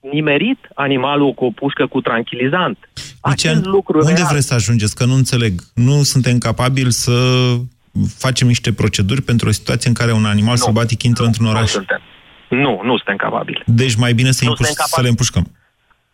[0.00, 2.78] nimerit animalul cu o pușcă cu tranquilizant.
[3.20, 4.28] Acest lucru unde real.
[4.30, 4.94] vreți să ajungeți?
[4.94, 5.60] Că nu înțeleg.
[5.74, 7.12] Nu suntem capabili să
[8.16, 11.46] facem niște proceduri pentru o situație în care un animal nu, sălbatic intră nu, într-un
[11.46, 11.60] oraș?
[11.60, 12.00] Nu suntem.
[12.56, 13.62] Nu, nu suntem capabili.
[13.66, 15.44] Deci mai bine să, impuș, să le împușcăm.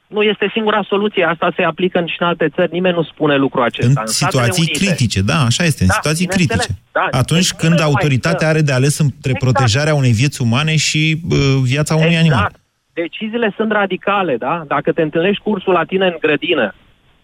[0.07, 3.63] Nu este singura soluție, asta se aplică și în alte țări, nimeni nu spune lucrul
[3.63, 3.91] acesta.
[3.91, 6.83] În, în situații Unite, critice, da, așa este, în Da, situații bineînțeles, critice.
[6.93, 7.19] da.
[7.19, 8.47] Atunci Deci când nimeni nu mai autoritatea stă.
[8.47, 9.39] are de ales între Exact.
[9.45, 12.45] protejarea unei vieți umane și uh, viața unui animal.
[12.49, 12.61] Exact.
[12.93, 14.65] Deciziile sunt radicale, da?
[14.67, 16.75] Dacă te întâlnești cursul la tine în grădină,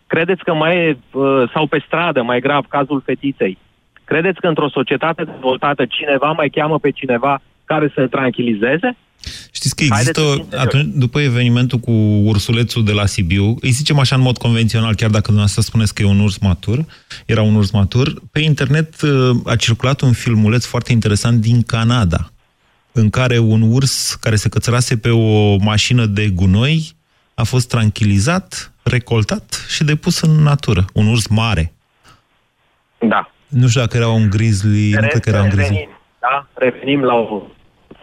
[0.06, 3.58] credeți că mai e, uh, sau pe stradă, mai grav, cazul fetiței,
[4.04, 8.96] credeți că într-o societate dezvoltată cineva mai cheamă pe cineva care să tranquilizeze?
[9.52, 10.66] Știți că Haideți să fim există, serioși.
[10.66, 11.90] atunci, după evenimentul cu
[12.24, 16.02] ursulețul de la Sibiu, îi zicem așa în mod convențional, chiar dacă dumneavoastră spuneți că
[16.02, 16.84] e un urs matur,
[17.26, 22.30] era un urs matur, pe internet uh, a circulat un filmuleț foarte interesant din Canada,
[22.92, 26.92] în care un urs care se cățărase pe o mașină de gunoi
[27.34, 30.84] a fost tranquilizat, recoltat și depus în natură.
[30.92, 31.72] Un urs mare.
[32.98, 33.30] Da.
[33.48, 35.74] Nu știu dacă era un grizzly, nu cred că era un grizzly.
[35.74, 35.88] Revenim,
[36.20, 36.46] da?
[36.54, 37.42] Revenim la o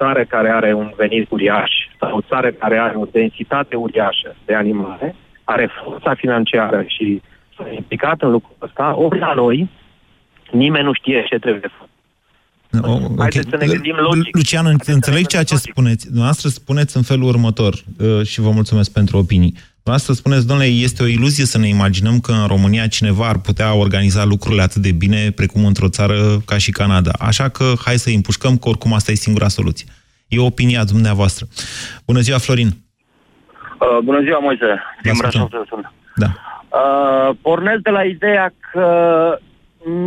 [0.01, 4.53] țară care are un venit uriaș sau o țară care are o densitate uriașă de
[4.55, 7.21] animale, are forța financiară și
[7.55, 9.69] s-a implicat în lucrul ăsta, ori la noi
[10.51, 11.89] nimeni nu știe ce trebuie făcut.
[12.89, 13.19] O, ok.
[13.19, 14.35] Haideți să ne gândim logic.
[14.35, 16.05] Lucian, înțeleg ceea ce spuneți.
[16.05, 19.53] Dumneavoastră spuneți în felul următor uh, și vă mulțumesc pentru opinii.
[19.83, 23.73] Dumneavoastră spuneți, domnule, este o iluzie să ne imaginăm că în România cineva ar putea
[23.75, 26.15] organiza lucrurile atât de bine precum într-o țară
[26.45, 27.11] ca și Canada.
[27.19, 29.87] Așa că hai să îi împușcăm, că oricum asta e singura soluție.
[30.27, 31.45] E opinia dumneavoastră.
[32.05, 32.67] Bună ziua, Florin!
[32.67, 34.65] Uh, bună ziua, Moise.
[35.01, 35.47] Din ascultăm.
[35.49, 35.93] Brașov sunt.
[36.15, 36.29] Da.
[36.79, 38.87] Uh, pornesc de la ideea că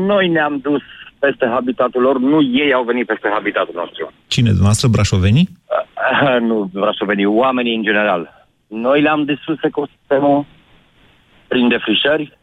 [0.07, 0.83] noi ne-am dus
[1.19, 4.13] peste habitatul lor, nu ei au venit peste habitatul nostru.
[4.27, 5.49] Cine, dumneavoastră, brașovenii?
[5.49, 8.44] Uh, nu brașovenii, oamenii în general.
[8.83, 10.47] Noi le-am distrus ecosistemul
[11.49, 12.39] prin defrișări.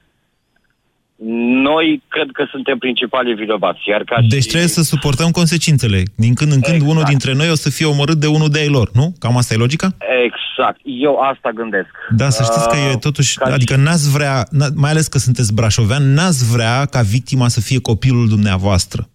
[1.64, 3.90] Noi cred că suntem principalii vinovați.
[3.90, 4.48] Iar ca Deci și...
[4.48, 6.04] trebuie să suportăm consecințele.
[6.16, 6.92] Din când în când Exact.
[6.92, 9.14] unul dintre noi o să fie omorât de unul de ei lor, nu?
[9.20, 9.88] Cam asta e logica?
[10.26, 10.80] Exact.
[10.84, 11.90] Eu asta gândesc.
[12.16, 15.18] Da, să știți că e Uh, totuși, ca adică n-ați vrea, n- mai ales că
[15.18, 19.08] sunteți brașovean, n-ați vrea ca victima să fie copilul dumneavoastră.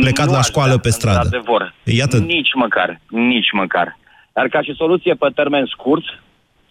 [0.00, 1.18] plecat nu la aș școală vrea, pe stradă.
[1.24, 1.74] Într-adevăr.
[1.84, 2.16] Iată.
[2.18, 3.00] Nici măcar.
[3.08, 3.98] Nici măcar.
[4.32, 6.04] Dar ca și soluție pe termen scurt,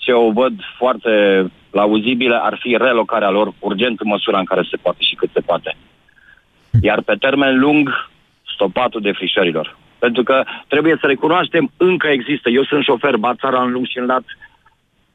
[0.03, 4.77] ce o văd foarte plauzibilă, ar fi relocarea lor urgent în măsura în care se
[4.77, 5.75] poate și cât se poate.
[6.81, 8.09] Iar pe termen lung,
[8.53, 9.77] stopatul defrișărilor.
[9.99, 12.49] Pentru că trebuie să recunoaștem, încă există.
[12.49, 14.23] Eu sunt șofer, bat țara în lung și în lat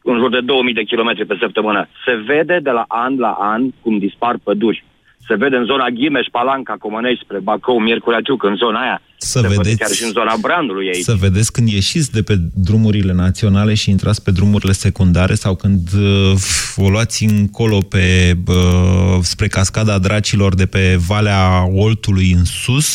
[0.02, 1.88] în jur de 2000 de kilometri pe săptămână.
[2.04, 4.84] Se vede de la an la an cum dispar păduri.
[5.26, 9.00] Se vede în zona Ghimeș, Palanca, Comănești, spre Bacău, Miercurea Ciuc, în zona aia.
[9.26, 11.04] Să se vede vedeți- chiar și în zona Brandului aici.
[11.04, 15.92] Să vedeți când ieșiți de pe drumurile naționale și intrați pe drumurile secundare sau când
[15.92, 16.32] uh,
[16.76, 22.86] o luați încolo pe, uh, spre cascada dracilor de pe Valea Oltului în sus,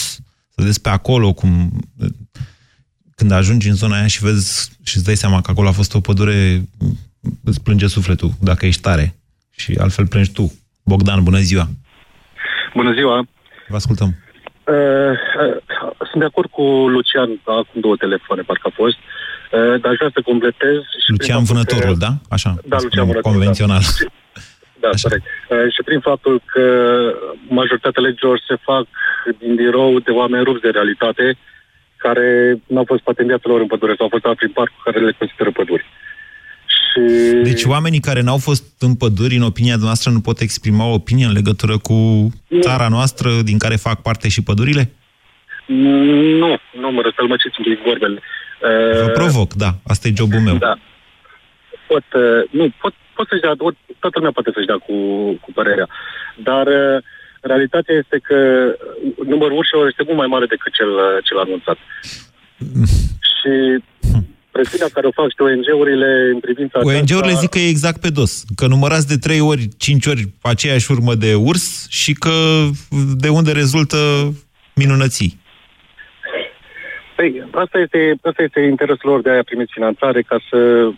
[0.50, 1.72] să vedeți pe acolo cum
[3.16, 5.94] când ajungi în zona aia și vezi și îți dai seama că acolo a fost
[5.94, 6.70] o pădure
[7.44, 9.16] îți plânge sufletul dacă ești tare.
[9.50, 10.54] Și altfel plângi tu.
[10.84, 11.70] Bogdan, bună ziua!
[12.76, 13.28] Bună ziua!
[13.68, 14.16] Vă ascultăm.
[14.68, 15.58] Uh, uh,
[16.10, 16.62] sunt de acord cu
[16.96, 20.78] Lucian, acum două telefoane, parcă a fost, uh, dar aș vrea să completez...
[21.04, 22.04] Și Lucian Vânătorul, că...
[22.06, 22.12] da?
[22.30, 22.56] Așa.
[22.66, 23.38] Da, Lucian Vânătorul.
[23.38, 23.82] Convențional.
[24.84, 25.26] Da, da corect.
[25.50, 26.66] Uh, și prin faptul că
[27.48, 28.86] majoritatea legilor se fac
[29.40, 31.38] din birou de oameni rupți de realitate,
[31.98, 32.28] care
[32.68, 35.00] n-au fost poate în viața lor în pădure sau au fost dat prin parc care
[35.00, 35.86] le consideră păduri.
[36.92, 37.00] Și...
[37.44, 41.26] Deci oamenii care n-au fost în păduri, în opinia noastră, nu pot exprima o opinie
[41.26, 44.92] în legătură cu țara noastră din care fac parte și pădurile?
[45.66, 46.52] Nu,
[46.82, 48.20] nu mă răspund, mă ce sunt vorbele.
[49.06, 50.56] Vă provoc, da, asta e jobul meu.
[50.56, 50.74] Da.
[51.88, 53.54] Pot, uh, nu, pot, pot să-și dea,
[54.00, 54.96] toată lumea poate să-și dea cu,
[55.44, 55.88] cu părerea,
[56.44, 56.98] dar uh,
[57.42, 58.38] realitatea este că
[59.26, 60.92] numărul urșilor este mult mai mare decât cel,
[61.24, 61.78] cel anunțat.
[63.32, 63.52] și
[64.52, 67.40] presiunea care o fac și ONG-urile în privința ONG-urile aceasta...
[67.40, 68.44] zic că e exact pe dos.
[68.56, 72.30] Că numărați de trei ori, cinci ori aceeași urmă de urs și că
[73.16, 73.98] de unde rezultă
[74.76, 75.40] minunății.
[77.16, 80.90] Păi, asta este, asta este interesul lor de a primi finanțare ca să...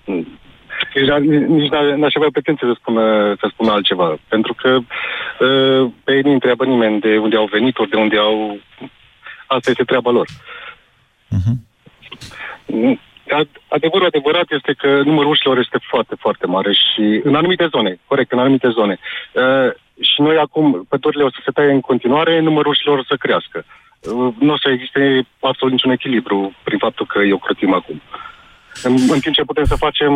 [0.96, 4.20] Nici, nici n-aș avea pretenție să spună, să spună altceva.
[4.28, 8.18] Pentru că uh, pe ei nu întreabă nimeni de unde au venit ori de unde
[8.18, 8.60] au...
[9.48, 10.28] Asta este treaba lor.
[11.36, 11.56] Uh-huh.
[13.68, 18.32] Adevărul adevărat este că numărul ușilor este foarte, foarte mare și în anumite zone, corect,
[18.32, 19.00] în anumite zone.
[19.32, 23.16] Uh, și noi acum, pădurile o să se taie în continuare, numărul ușilor o să
[23.16, 23.66] crească.
[23.66, 28.02] Uh, nu o să existe absolut niciun echilibru prin faptul că eu crotim acum.
[28.84, 30.14] În, în timp ce putem să facem,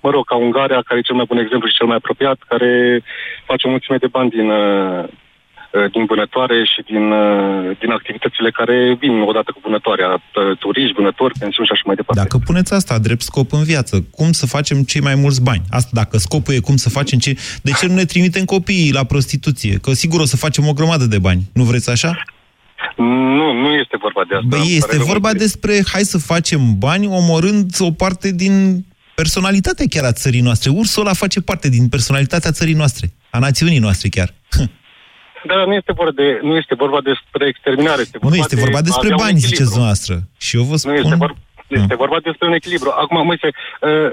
[0.00, 3.02] mă rog, ca Ungaria, care e cel mai bun exemplu și cel mai apropiat, care
[3.44, 5.08] face o mulțime de bani din, uh, Uh,
[5.92, 11.38] din vânătoare și din, uh, din activitățile care vin odată cu vânătoarea, uh, turiști, vânători,
[11.38, 12.22] pensiuni și așa mai departe.
[12.22, 15.62] Dacă puneți asta drept scop în viață, cum să facem cei mai mulți bani?
[15.70, 17.36] Asta dacă scopul e cum să facem ce...
[17.62, 19.74] De ce nu ne trimitem copiii la prostituție?
[19.82, 21.42] Că sigur o să facem o grămadă de bani.
[21.52, 22.22] Nu vreți așa?
[22.96, 24.46] Nu, nu este vorba de asta.
[24.48, 30.12] Băi, este vorba despre hai să facem bani omorând o parte din personalitatea chiar a
[30.12, 30.70] țării noastre.
[30.70, 34.34] Ursul ăla face parte din personalitatea țării noastre, a națiunii noastre chiar.
[35.50, 38.00] Dar nu este vorba, de, nu este vorba despre exterminare.
[38.00, 40.14] Este vorba nu este vorba de, despre bani, ziceți dumneavoastră.
[40.38, 40.92] Și eu vă spun...
[40.92, 41.36] Nu este vorba,
[41.68, 42.90] este vorba despre un echilibru.
[43.02, 44.10] Acum, Moise, uh,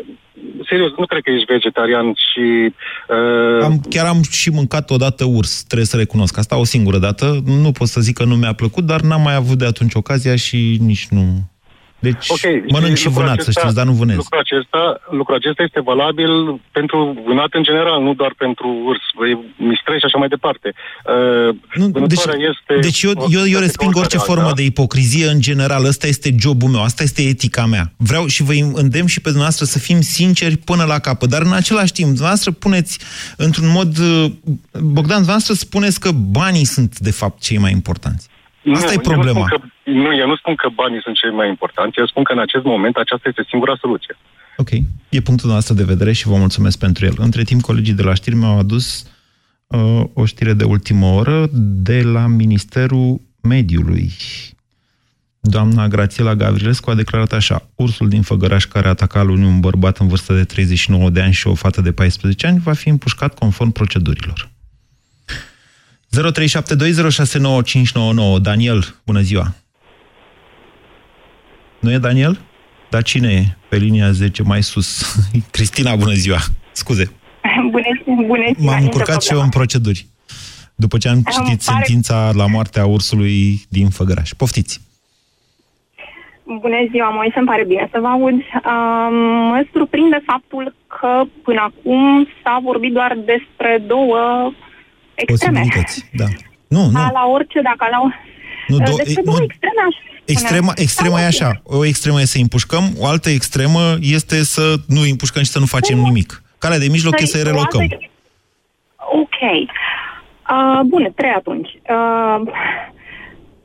[0.69, 2.73] serios, nu cred că ești vegetarian și...
[3.09, 3.63] Uh...
[3.63, 6.37] Am, chiar am și mâncat odată urs, trebuie să recunosc.
[6.37, 7.25] Asta o singură dată.
[7.45, 10.35] Nu pot să zic că nu mi-a plăcut, dar n-am mai avut de atunci ocazia
[10.35, 11.23] și nici nu...
[12.09, 14.15] Deci okay, mănânc și vânat, acesta, să știți, dar nu vânez.
[14.15, 14.81] Lucrul acesta,
[15.19, 16.31] lucrul acesta este valabil
[16.77, 16.97] pentru
[17.29, 19.03] vânat în general, nu doar pentru urs,
[19.71, 20.67] mistrei și așa mai departe.
[20.73, 22.19] Uh, nu, deci,
[22.51, 25.85] este deci eu, eu, eu resping orice formă de ipocrizie în general.
[25.85, 27.85] Ăsta este jobul meu, asta este etica mea.
[27.97, 31.53] Vreau și vă îndemn și pe dumneavoastră să fim sinceri până la capăt, dar în
[31.53, 32.99] același timp, dumneavoastră puneți
[33.37, 33.97] într-un mod...
[33.97, 34.31] Uh,
[34.71, 38.27] Bogdan, dumneavoastră spuneți că banii sunt de fapt cei mai importanți.
[38.73, 39.39] Asta nu, e problema.
[39.39, 42.23] Eu nu, că, nu, eu nu spun că banii sunt cei mai importanti, eu spun
[42.23, 44.17] că în acest moment aceasta este singura soluție.
[44.57, 44.69] Ok,
[45.09, 47.13] e punctul nostru de vedere și vă mulțumesc pentru el.
[47.17, 49.11] Între timp, colegii de la știri mi-au adus
[49.67, 51.47] uh, o știre de ultimă oră
[51.87, 54.11] de la Ministerul Mediului.
[55.39, 59.97] Doamna Grațiela Gavrilescu a declarat așa, ursul din Făgăraș care a atacat luni un bărbat
[59.97, 63.39] în vârstă de 39 de ani și o fată de 14 ani va fi împușcat
[63.39, 64.49] conform procedurilor.
[66.15, 66.17] 0372069599.
[68.41, 69.45] Daniel, bună ziua!
[71.79, 72.39] Nu e Daniel?
[72.89, 75.15] Dar cine e pe linia 10 mai sus?
[75.51, 76.37] Cristina, bună ziua!
[76.71, 77.11] Scuze!
[77.71, 77.85] Bună,
[78.25, 78.71] bună ziua!
[78.71, 80.05] M-am încurcat și eu în proceduri.
[80.75, 81.59] După ce am citit pare...
[81.59, 84.29] sentința la moartea ursului din Făgăraș.
[84.37, 84.81] Poftiți!
[86.43, 88.33] Bună ziua, Moi, să-mi pare bine să vă aud.
[88.33, 88.41] Uh,
[89.49, 94.51] mă surprinde faptul că până acum s-a vorbit doar despre două
[95.15, 95.59] extreme.
[95.59, 96.25] Posibilități, da.
[96.67, 96.99] Nu, nu.
[96.99, 97.99] A, la orice, dacă la...
[98.67, 101.61] Nu, do- Despre două nu, extreme aș Extrema, extrema e așa.
[101.63, 105.65] O extremă e să împușcăm, o altă extremă este să nu împușcăm și să nu
[105.65, 106.43] facem nimic.
[106.57, 107.81] Calea de mijloc e să-i relocăm.
[109.21, 109.39] Ok.
[110.49, 111.69] Uh, bun, trei atunci.
[111.89, 112.51] Uh,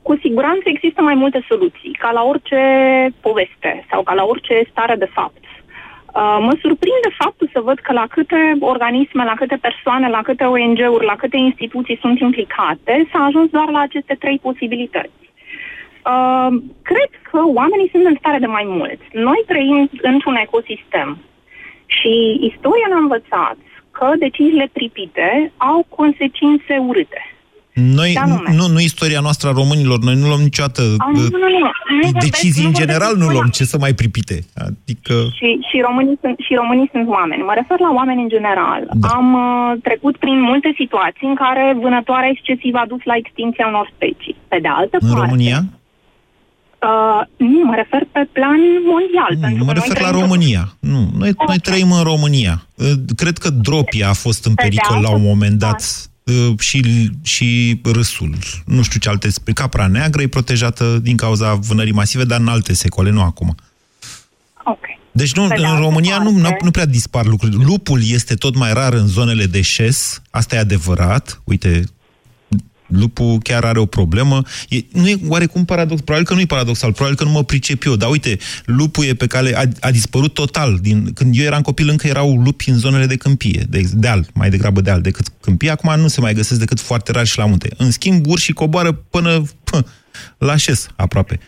[0.01, 2.61] cu siguranță există mai multe soluții, ca la orice
[3.21, 5.37] poveste sau ca la orice stare de fapt.
[6.13, 10.43] Uh, mă surprinde faptul să văd că la câte organisme, la câte persoane, la câte
[10.43, 15.21] ONG-uri, la câte instituții sunt implicate, s-a ajuns doar la aceste trei posibilități.
[16.05, 16.47] Uh,
[16.81, 18.99] cred că oamenii sunt în stare de mai mult.
[19.11, 21.17] Noi trăim într-un ecosistem
[21.85, 23.57] și istoria ne-a învățat
[23.91, 27.30] că deciziile pripite au consecințe urâte.
[27.73, 28.53] Noi, Ce anume?
[28.59, 31.49] nu, nu istoria noastră a românilor, noi nu luăm niciodată Ah, nu, uh, nu, nu,
[31.57, 31.59] nu.
[31.99, 34.35] nu vorbesc- decizii nu în vorbesc general, nu despre luăm, ce să mai pripite.
[34.67, 35.13] Adică...
[35.39, 37.41] Și, și, românii sunt, și românii sunt oameni.
[37.49, 38.81] Mă refer la oameni în general.
[39.03, 39.07] Da.
[39.17, 43.85] Am uh, trecut prin multe situații în care vânătoarea excesivă a dus la extinția unor
[43.95, 44.35] specii.
[44.51, 45.21] Pe de altă În parte...
[45.25, 45.59] România?
[46.89, 47.21] Uh,
[47.53, 48.61] nu, mă refer pe plan
[48.93, 49.31] mondial.
[49.41, 50.63] pentru Nu, mă că noi refer la trăim- România.
[50.79, 52.55] Nu, noi, noi trăim în România.
[52.75, 52.85] Uh,
[53.21, 56.09] Cred că dropia a fost în Pe de pericol la altă un moment dat uh,
[56.59, 58.37] și, și râsul.
[58.65, 59.29] Nu știu ce alte...
[59.29, 63.55] spe- Capra neagră e protejată din cauza vânării masive, dar în alte secole, nu acum.
[64.63, 64.79] Ok.
[65.11, 67.55] Deci nu, Pe de în altă România nu, parte- nu, nu prea dispar lucruri.
[67.55, 71.41] Lupul este tot mai rar în zonele de șes, asta e adevărat.
[71.43, 71.83] Uite,
[72.91, 74.43] lupul chiar are o problemă.
[74.69, 76.01] E, nu e oarecum paradox?
[76.01, 79.13] Probabil că nu e paradoxal, probabil că nu mă pricep eu, dar uite, lupul e
[79.13, 80.77] pe cale, a, a dispărut total.
[80.81, 84.49] Din, când eu eram copil, încă erau lupi în zonele de câmpie, de, deal, mai
[84.49, 85.69] degrabă deal decât câmpie.
[85.69, 87.69] Acum nu se mai găsesc decât foarte rar și la munte.
[87.77, 89.85] În schimb, urșii coboară până pă,
[90.37, 91.39] la șes, aproape.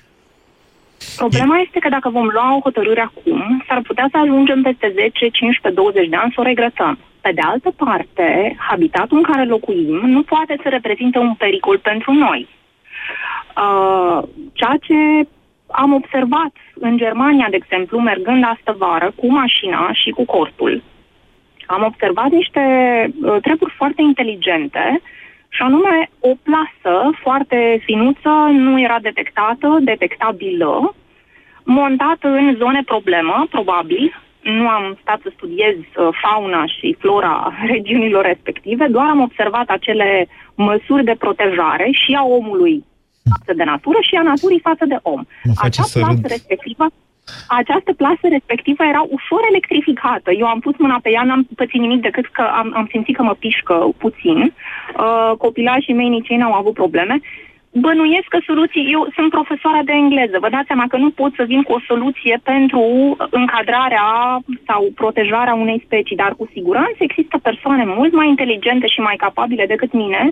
[1.15, 5.09] Problema este că dacă vom lua o hotărâre acum, s-ar putea să ajungem peste 10,
[5.11, 6.97] 15, 20 de ani să o regretăm.
[7.21, 12.11] Pe de altă parte, habitatul în care locuim nu poate să reprezinte un pericol pentru
[12.11, 12.47] noi.
[13.57, 14.23] Uh,
[14.53, 15.27] ceea ce
[15.67, 20.83] am observat în Germania, de exemplu, mergând astă vară cu mașina și cu cortul,
[21.65, 22.63] am observat niște
[23.21, 25.01] uh, treburi foarte inteligente
[25.55, 30.95] și anume o plasă foarte finuță, nu era detectată, detectabilă,
[31.63, 34.03] montată în zone problemă, probabil.
[34.41, 40.27] Nu am stat să studiez uh, fauna și flora regiunilor respective, doar am observat acele
[40.55, 42.83] măsuri de protejare și a omului
[43.37, 45.21] față de natură și a naturii față de om.
[45.43, 46.25] Mă face Acea să plasă râd.
[46.35, 46.85] respectivă
[47.47, 50.31] această plasă respectivă era ușor electrificată.
[50.31, 53.23] Eu am pus mâna pe ea, n-am pățit nimic decât că am, am simțit că
[53.23, 54.37] mă pișcă puțin.
[54.43, 57.19] Uh, copilașii mei nici ei n-au avut probleme.
[57.75, 58.91] Bănuiesc că soluții...
[58.91, 60.37] Eu sunt profesoara de engleză.
[60.39, 62.83] Vă dați seama că nu pot să vin cu o soluție pentru
[63.29, 69.15] încadrarea sau protejarea unei specii, dar cu siguranță există persoane mult mai inteligente și mai
[69.15, 70.31] capabile decât mine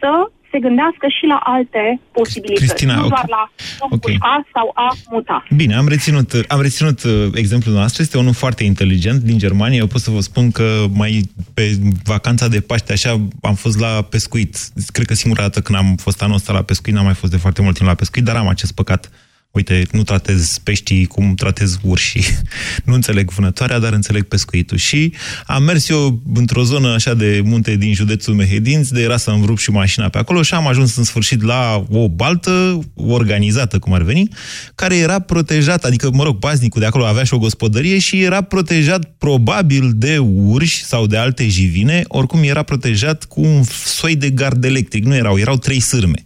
[0.00, 3.08] să se gândească și la alte posibilități, Cristina, nu ok.
[3.08, 5.46] doar la a pușca sau a muta.
[5.56, 9.78] Bine, am reținut, am reținut uh, exemplul nostru, este unul foarte inteligent din Germania.
[9.78, 11.22] Eu pot să vă spun că mai
[11.54, 14.56] pe vacanța de Paște, așa, am fost la pescuit.
[14.92, 17.38] Cred că singura dată când am fost anul ăsta la pescuit, n-am mai fost de
[17.38, 19.10] foarte mult timp la pescuit, dar am acest păcat.
[19.50, 22.24] Uite, nu tratez peștii cum tratez urșii.
[22.84, 24.76] Nu înțeleg vânătoarea, dar înțeleg pescuitul.
[24.76, 25.12] Și
[25.46, 29.58] am mers eu într-o zonă așa de munte din județul Mehedinți, de era să-mi rup
[29.58, 34.02] și mașina pe acolo și am ajuns în sfârșit la o baltă organizată, cum ar
[34.02, 34.28] veni,
[34.74, 38.42] care era protejată, adică, mă rog, paznicul de acolo avea și o gospodărie și era
[38.42, 44.30] protejat probabil de urși sau de alte jivine, oricum era protejat cu un soi de
[44.30, 45.04] gard electric.
[45.04, 46.22] Nu erau, erau trei sârme.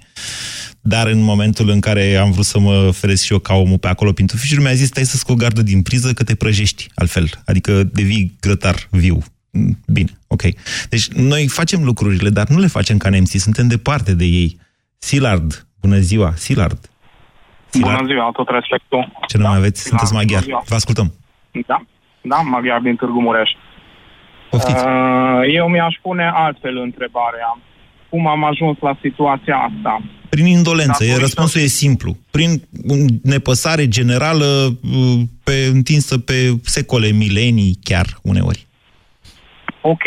[0.84, 3.88] Dar în momentul în care am vrut să mă feresc și eu ca omul pe
[3.88, 7.30] acolo, pintufișul mi-a zis, stai să scot gardă din priză că te prăjești altfel.
[7.46, 9.18] Adică devii grătar viu.
[9.50, 10.42] Mm, Bine, ok.
[10.88, 14.60] Deci noi facem lucrurile, dar nu le facem ca nemții, suntem departe de ei.
[14.98, 16.90] Silard, bună ziua, Silard.
[17.80, 19.12] Bună ziua, tot respectul.
[19.26, 19.82] Ce nume aveți?
[19.82, 20.42] Sunteți bună maghiar.
[20.42, 20.62] ziua.
[20.66, 21.12] Vă ascultăm.
[21.66, 21.84] Da,
[22.22, 23.50] da, maghiar din Târgu Mureș.
[24.50, 24.84] Poftiți.
[24.86, 27.58] Uh, eu mi-aș pune altfel întrebarea.
[28.10, 30.02] Cum am ajuns la situația asta?
[30.34, 32.16] Prin indolență, e, Datorită- răspunsul e simplu.
[32.30, 32.50] Prin
[32.94, 34.44] un- nepăsare generală
[34.82, 38.66] uh, pe, întinsă pe secole, milenii chiar uneori.
[39.80, 40.02] Ok.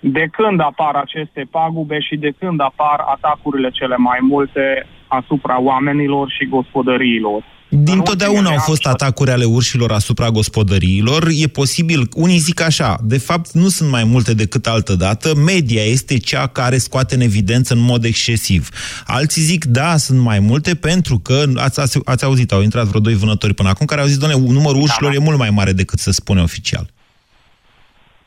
[0.00, 6.30] De când apar aceste pagube și de când apar atacurile cele mai multe asupra oamenilor
[6.30, 7.42] și gospodăriilor?
[7.68, 11.26] Din totdeauna au fost atacuri ale urșilor asupra gospodăriilor.
[11.30, 15.82] E posibil, unii zic așa, de fapt nu sunt mai multe decât altă dată, media
[15.82, 18.68] este cea care scoate în evidență în mod excesiv.
[19.06, 23.00] Alții zic, da, sunt mai multe pentru că, ați, ați, ați auzit, au intrat vreo
[23.00, 25.98] doi vânători până acum care au zis, doamne, numărul urșilor e mult mai mare decât
[25.98, 26.86] se spune oficial.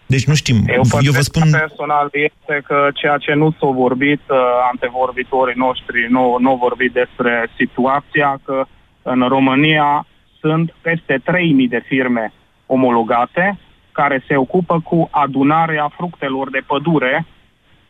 [0.06, 1.50] Deci nu știm, Eu, eu vă spun...
[1.52, 4.38] personal este că ceea ce nu s-a vorbit, uh,
[4.72, 8.66] antevorbitorii noștri nu, nu au vorbit despre situația, că
[9.02, 10.06] în România
[10.39, 11.22] sunt peste 3.000
[11.70, 12.34] de firme
[12.66, 13.58] omologate
[13.91, 17.26] care se ocupă cu adunarea fructelor de pădure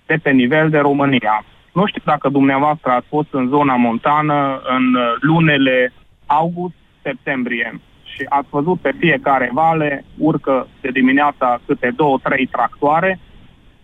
[0.05, 1.45] de pe nivel de România.
[1.73, 5.93] Nu știu dacă dumneavoastră ați fost în zona montană în uh, lunele
[6.25, 13.19] august-septembrie și ați văzut pe fiecare vale urcă de dimineața câte două, trei tractoare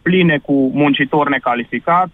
[0.01, 2.13] pline cu muncitori necalificați,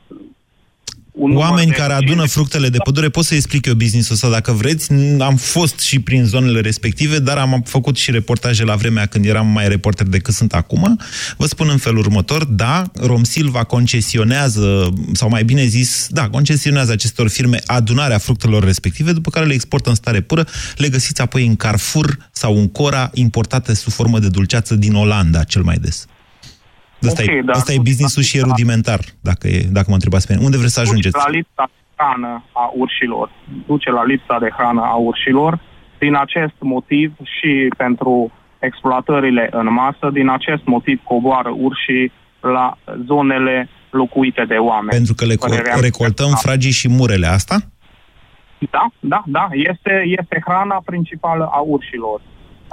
[1.11, 4.91] un Oameni care adună fructele de pădure, pot să explic eu business-ul ăsta dacă vreți.
[5.19, 9.47] Am fost și prin zonele respective, dar am făcut și reportaje la vremea când eram
[9.47, 10.99] mai reporter decât sunt acum.
[11.37, 17.29] Vă spun în felul următor, da, Romsilva concesionează, sau mai bine zis, da, concesionează acestor
[17.29, 21.55] firme adunarea fructelor respective, după care le exportă în stare pură, le găsiți apoi în
[21.55, 26.05] Carrefour sau în Cora, importate sub formă de dulceață din Olanda, cel mai des.
[27.07, 27.51] Asta, Ok, e, da.
[27.53, 30.45] asta e business-ul și e rudimentar, dacă, e, dacă mă întrebați pe mine.
[30.45, 31.15] Unde vreți să ajungeți?
[31.17, 33.31] la lipsa de hrană a urșilor.
[33.67, 35.59] Duce la lipsa de hrană a urșilor.
[35.99, 42.77] Din acest motiv și pentru exploatările în masă, din acest motiv coboară urșii la
[43.07, 44.89] zonele locuite de oameni.
[44.89, 45.89] Pentru că le Părerea co- mea.
[45.89, 47.55] recoltăm fragii și murele, asta?
[48.69, 49.47] Da, da, da.
[49.51, 52.21] Este, este hrana principală a urșilor.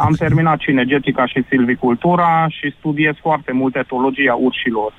[0.07, 4.92] Am terminat și energetica și silvicultura și studiez foarte mult etologia urșilor.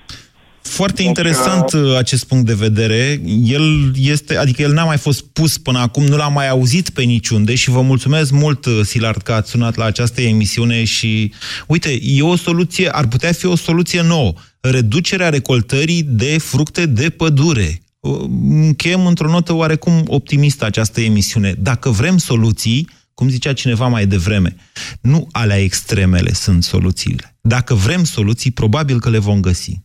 [0.62, 3.22] Foarte interesant uh, acest punct de vedere.
[3.44, 7.04] El este, adică el n-a mai fost pus până acum, nu l-am mai auzit pe
[7.04, 11.34] niciunde și vă mulțumesc mult, uh, Silard, că ați sunat la această emisiune și,
[11.68, 14.34] uite, e o soluție, ar putea fi o soluție nouă.
[14.62, 17.82] Reducerea recoltării de fructe de pădure.
[18.00, 18.20] Uh,
[18.50, 21.56] Încheiem într-o notă oarecum optimistă această emisiune.
[21.58, 22.88] Dacă vrem soluții,
[23.20, 24.56] cum zicea cineva mai devreme,
[25.02, 27.36] nu alea extremele sunt soluțiile.
[27.42, 29.82] Dacă vrem soluții, probabil că le vom găsi.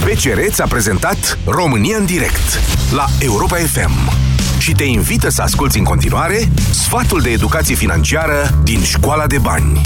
[0.00, 2.60] BCR ți-a prezentat România în direct
[2.92, 4.10] la Europa FM
[4.58, 9.80] și te invită să asculti în continuare sfatul de educație financiară din Școala de Bani.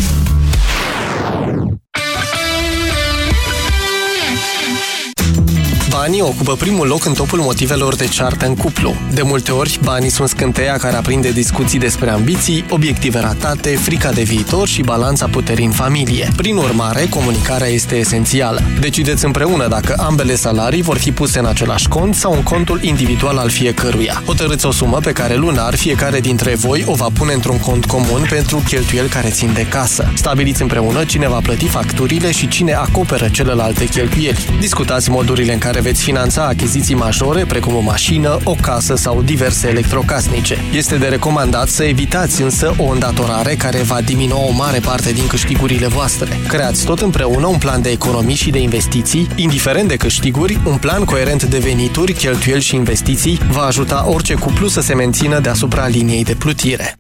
[6.01, 8.94] Banii ocupă primul loc în topul motivelor de ceartă în cuplu.
[9.12, 14.22] De multe ori, banii sunt scânteia care aprinde discuții despre ambiții, obiective ratate, frica de
[14.22, 16.28] viitor și balanța puterii în familie.
[16.36, 18.62] Prin urmare, comunicarea este esențială.
[18.80, 23.36] Decideți împreună dacă ambele salarii vor fi puse în același cont sau în contul individual
[23.36, 24.22] al fiecăruia.
[24.26, 28.26] Hotărâți o sumă pe care lunar fiecare dintre voi o va pune într-un cont comun
[28.28, 30.12] pentru cheltuieli care țin de casă.
[30.14, 34.46] Stabiliți împreună cine va plăti facturile și cine acoperă celelalte cheltuieli.
[34.61, 39.68] Discutați modurile în care veți finanța achiziții majore, precum o mașină, o casă sau diverse
[39.68, 40.57] electrocasnice.
[40.72, 45.26] Este de recomandat să evitați însă o îndatorare care va diminua o mare parte din
[45.26, 46.28] câștigurile voastre.
[46.49, 51.05] Creați tot împreună un plan de economii și de investiții, indiferent de câștiguri, un plan
[51.05, 56.24] coerent de venituri, cheltuieli și investiții va ajuta orice cuplu să se mențină deasupra liniei
[56.24, 56.95] de plutire.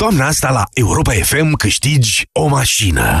[0.00, 3.20] Toamna asta la Europa FM câștigi o mașină.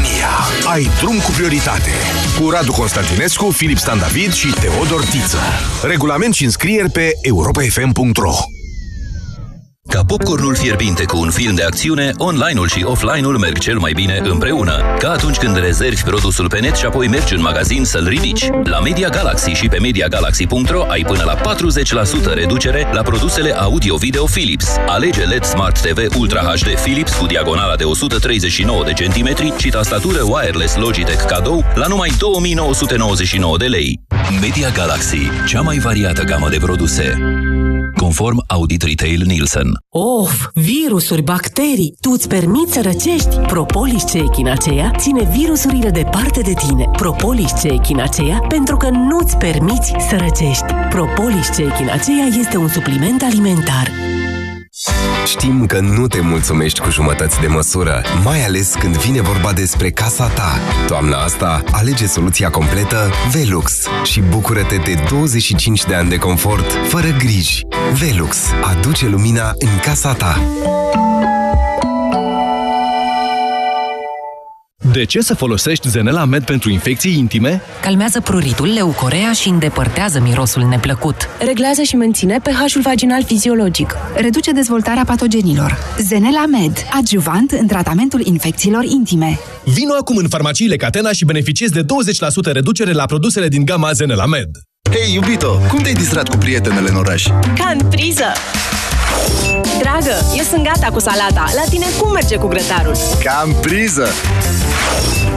[0.73, 1.91] Ai drum cu prioritate.
[2.39, 5.37] Cu Radu Constantinescu, Filip Stan David și Teodor Tiță.
[5.83, 8.60] Regulament și înscrieri pe europafm.ro
[9.87, 14.21] Ca popcornul fierbinte cu un film de acțiune, online-ul și offline-ul merg cel mai bine
[14.23, 14.83] împreună.
[14.99, 18.49] Ca atunci când rezervi produsul pe net și apoi mergi în magazin să-l ridici.
[18.63, 21.55] La Media Galaxy și pe MediaGalaxy.ro ai până la
[22.31, 24.67] 40% reducere la produsele audio-video Philips.
[24.87, 30.21] Alege LED Smart TV Ultra HD Philips cu diagonala de 139 de centimetri și tastatură
[30.25, 33.99] wireless Logitech cadou la numai 2999 de lei.
[34.41, 37.17] Media Galaxy, cea mai variată gamă de produse.
[37.95, 39.67] Conform Audit Retail Nielsen.
[39.89, 43.35] Of, virusuri, bacterii, tu îți permiți să răcești?
[43.35, 46.85] Propolis C aceea ține virusurile departe de tine.
[46.91, 50.73] Propolis C aceea pentru că nu-ți permiți să răcești.
[50.89, 51.59] Propolis C
[51.91, 53.91] aceea este un supliment alimentar.
[55.25, 59.89] Știm că nu te mulțumești cu jumătăți de măsură, mai ales când vine vorba despre
[59.89, 60.59] casa ta.
[60.87, 63.73] Toamna asta, alege soluția completă Velux
[64.03, 67.65] și bucură-te de 25 de ani de confort, fără griji.
[67.93, 70.41] Velux aduce lumina în casa ta.
[74.91, 77.61] De ce să folosești Zenela Med pentru infecții intime?
[77.81, 81.15] Calmează pruritul, leucorea și îndepărtează mirosul neplăcut.
[81.45, 83.95] Reglează și menține pH-ul vaginal fiziologic.
[84.15, 85.77] Reduce dezvoltarea patogenilor.
[85.97, 89.39] Zenela Med, adjuvant în tratamentul infecțiilor intime.
[89.63, 91.85] Vino acum în farmaciile Catena și beneficiezi de 20%
[92.51, 94.49] reducere la produsele din gama Zenela Med.
[94.91, 97.27] Hei, iubito, cum te-ai distrat cu prietenele în oraș?
[97.55, 98.25] Ca în priză!
[99.79, 101.45] Dragă, eu sunt gata cu salata.
[101.55, 102.95] La tine cum merge cu grătarul?
[103.23, 104.07] Cam priză!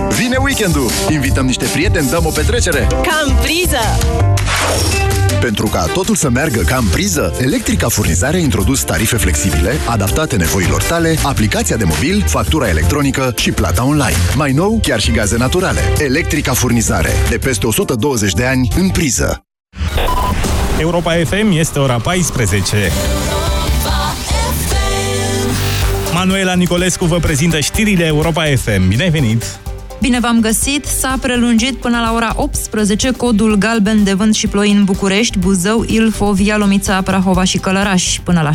[0.08, 0.90] Vine weekendul!
[1.10, 2.86] Invităm niște prieteni, dăm o petrecere!
[2.88, 3.78] Cam priză!
[5.40, 10.36] Pentru ca totul să meargă ca în priză, Electrica Furnizare a introdus tarife flexibile, adaptate
[10.36, 14.16] nevoilor tale, aplicația de mobil, factura electronică și plata online.
[14.36, 15.80] Mai nou, chiar și gaze naturale.
[15.98, 17.10] Electrica Furnizare.
[17.28, 19.44] De peste 120 de ani în priză.
[20.78, 22.76] Europa FM este ora 14.
[26.14, 28.88] Manuela Nicolescu vă prezintă știrile Europa FM.
[28.88, 29.44] Bine ai venit!
[30.00, 30.84] Bine v-am găsit!
[30.84, 35.84] S-a prelungit până la ora 18 codul galben de vânt și ploi în București, Buzău,
[35.86, 38.18] Ilfov, Ialomița, Prahova și Călăraș.
[38.24, 38.52] Până la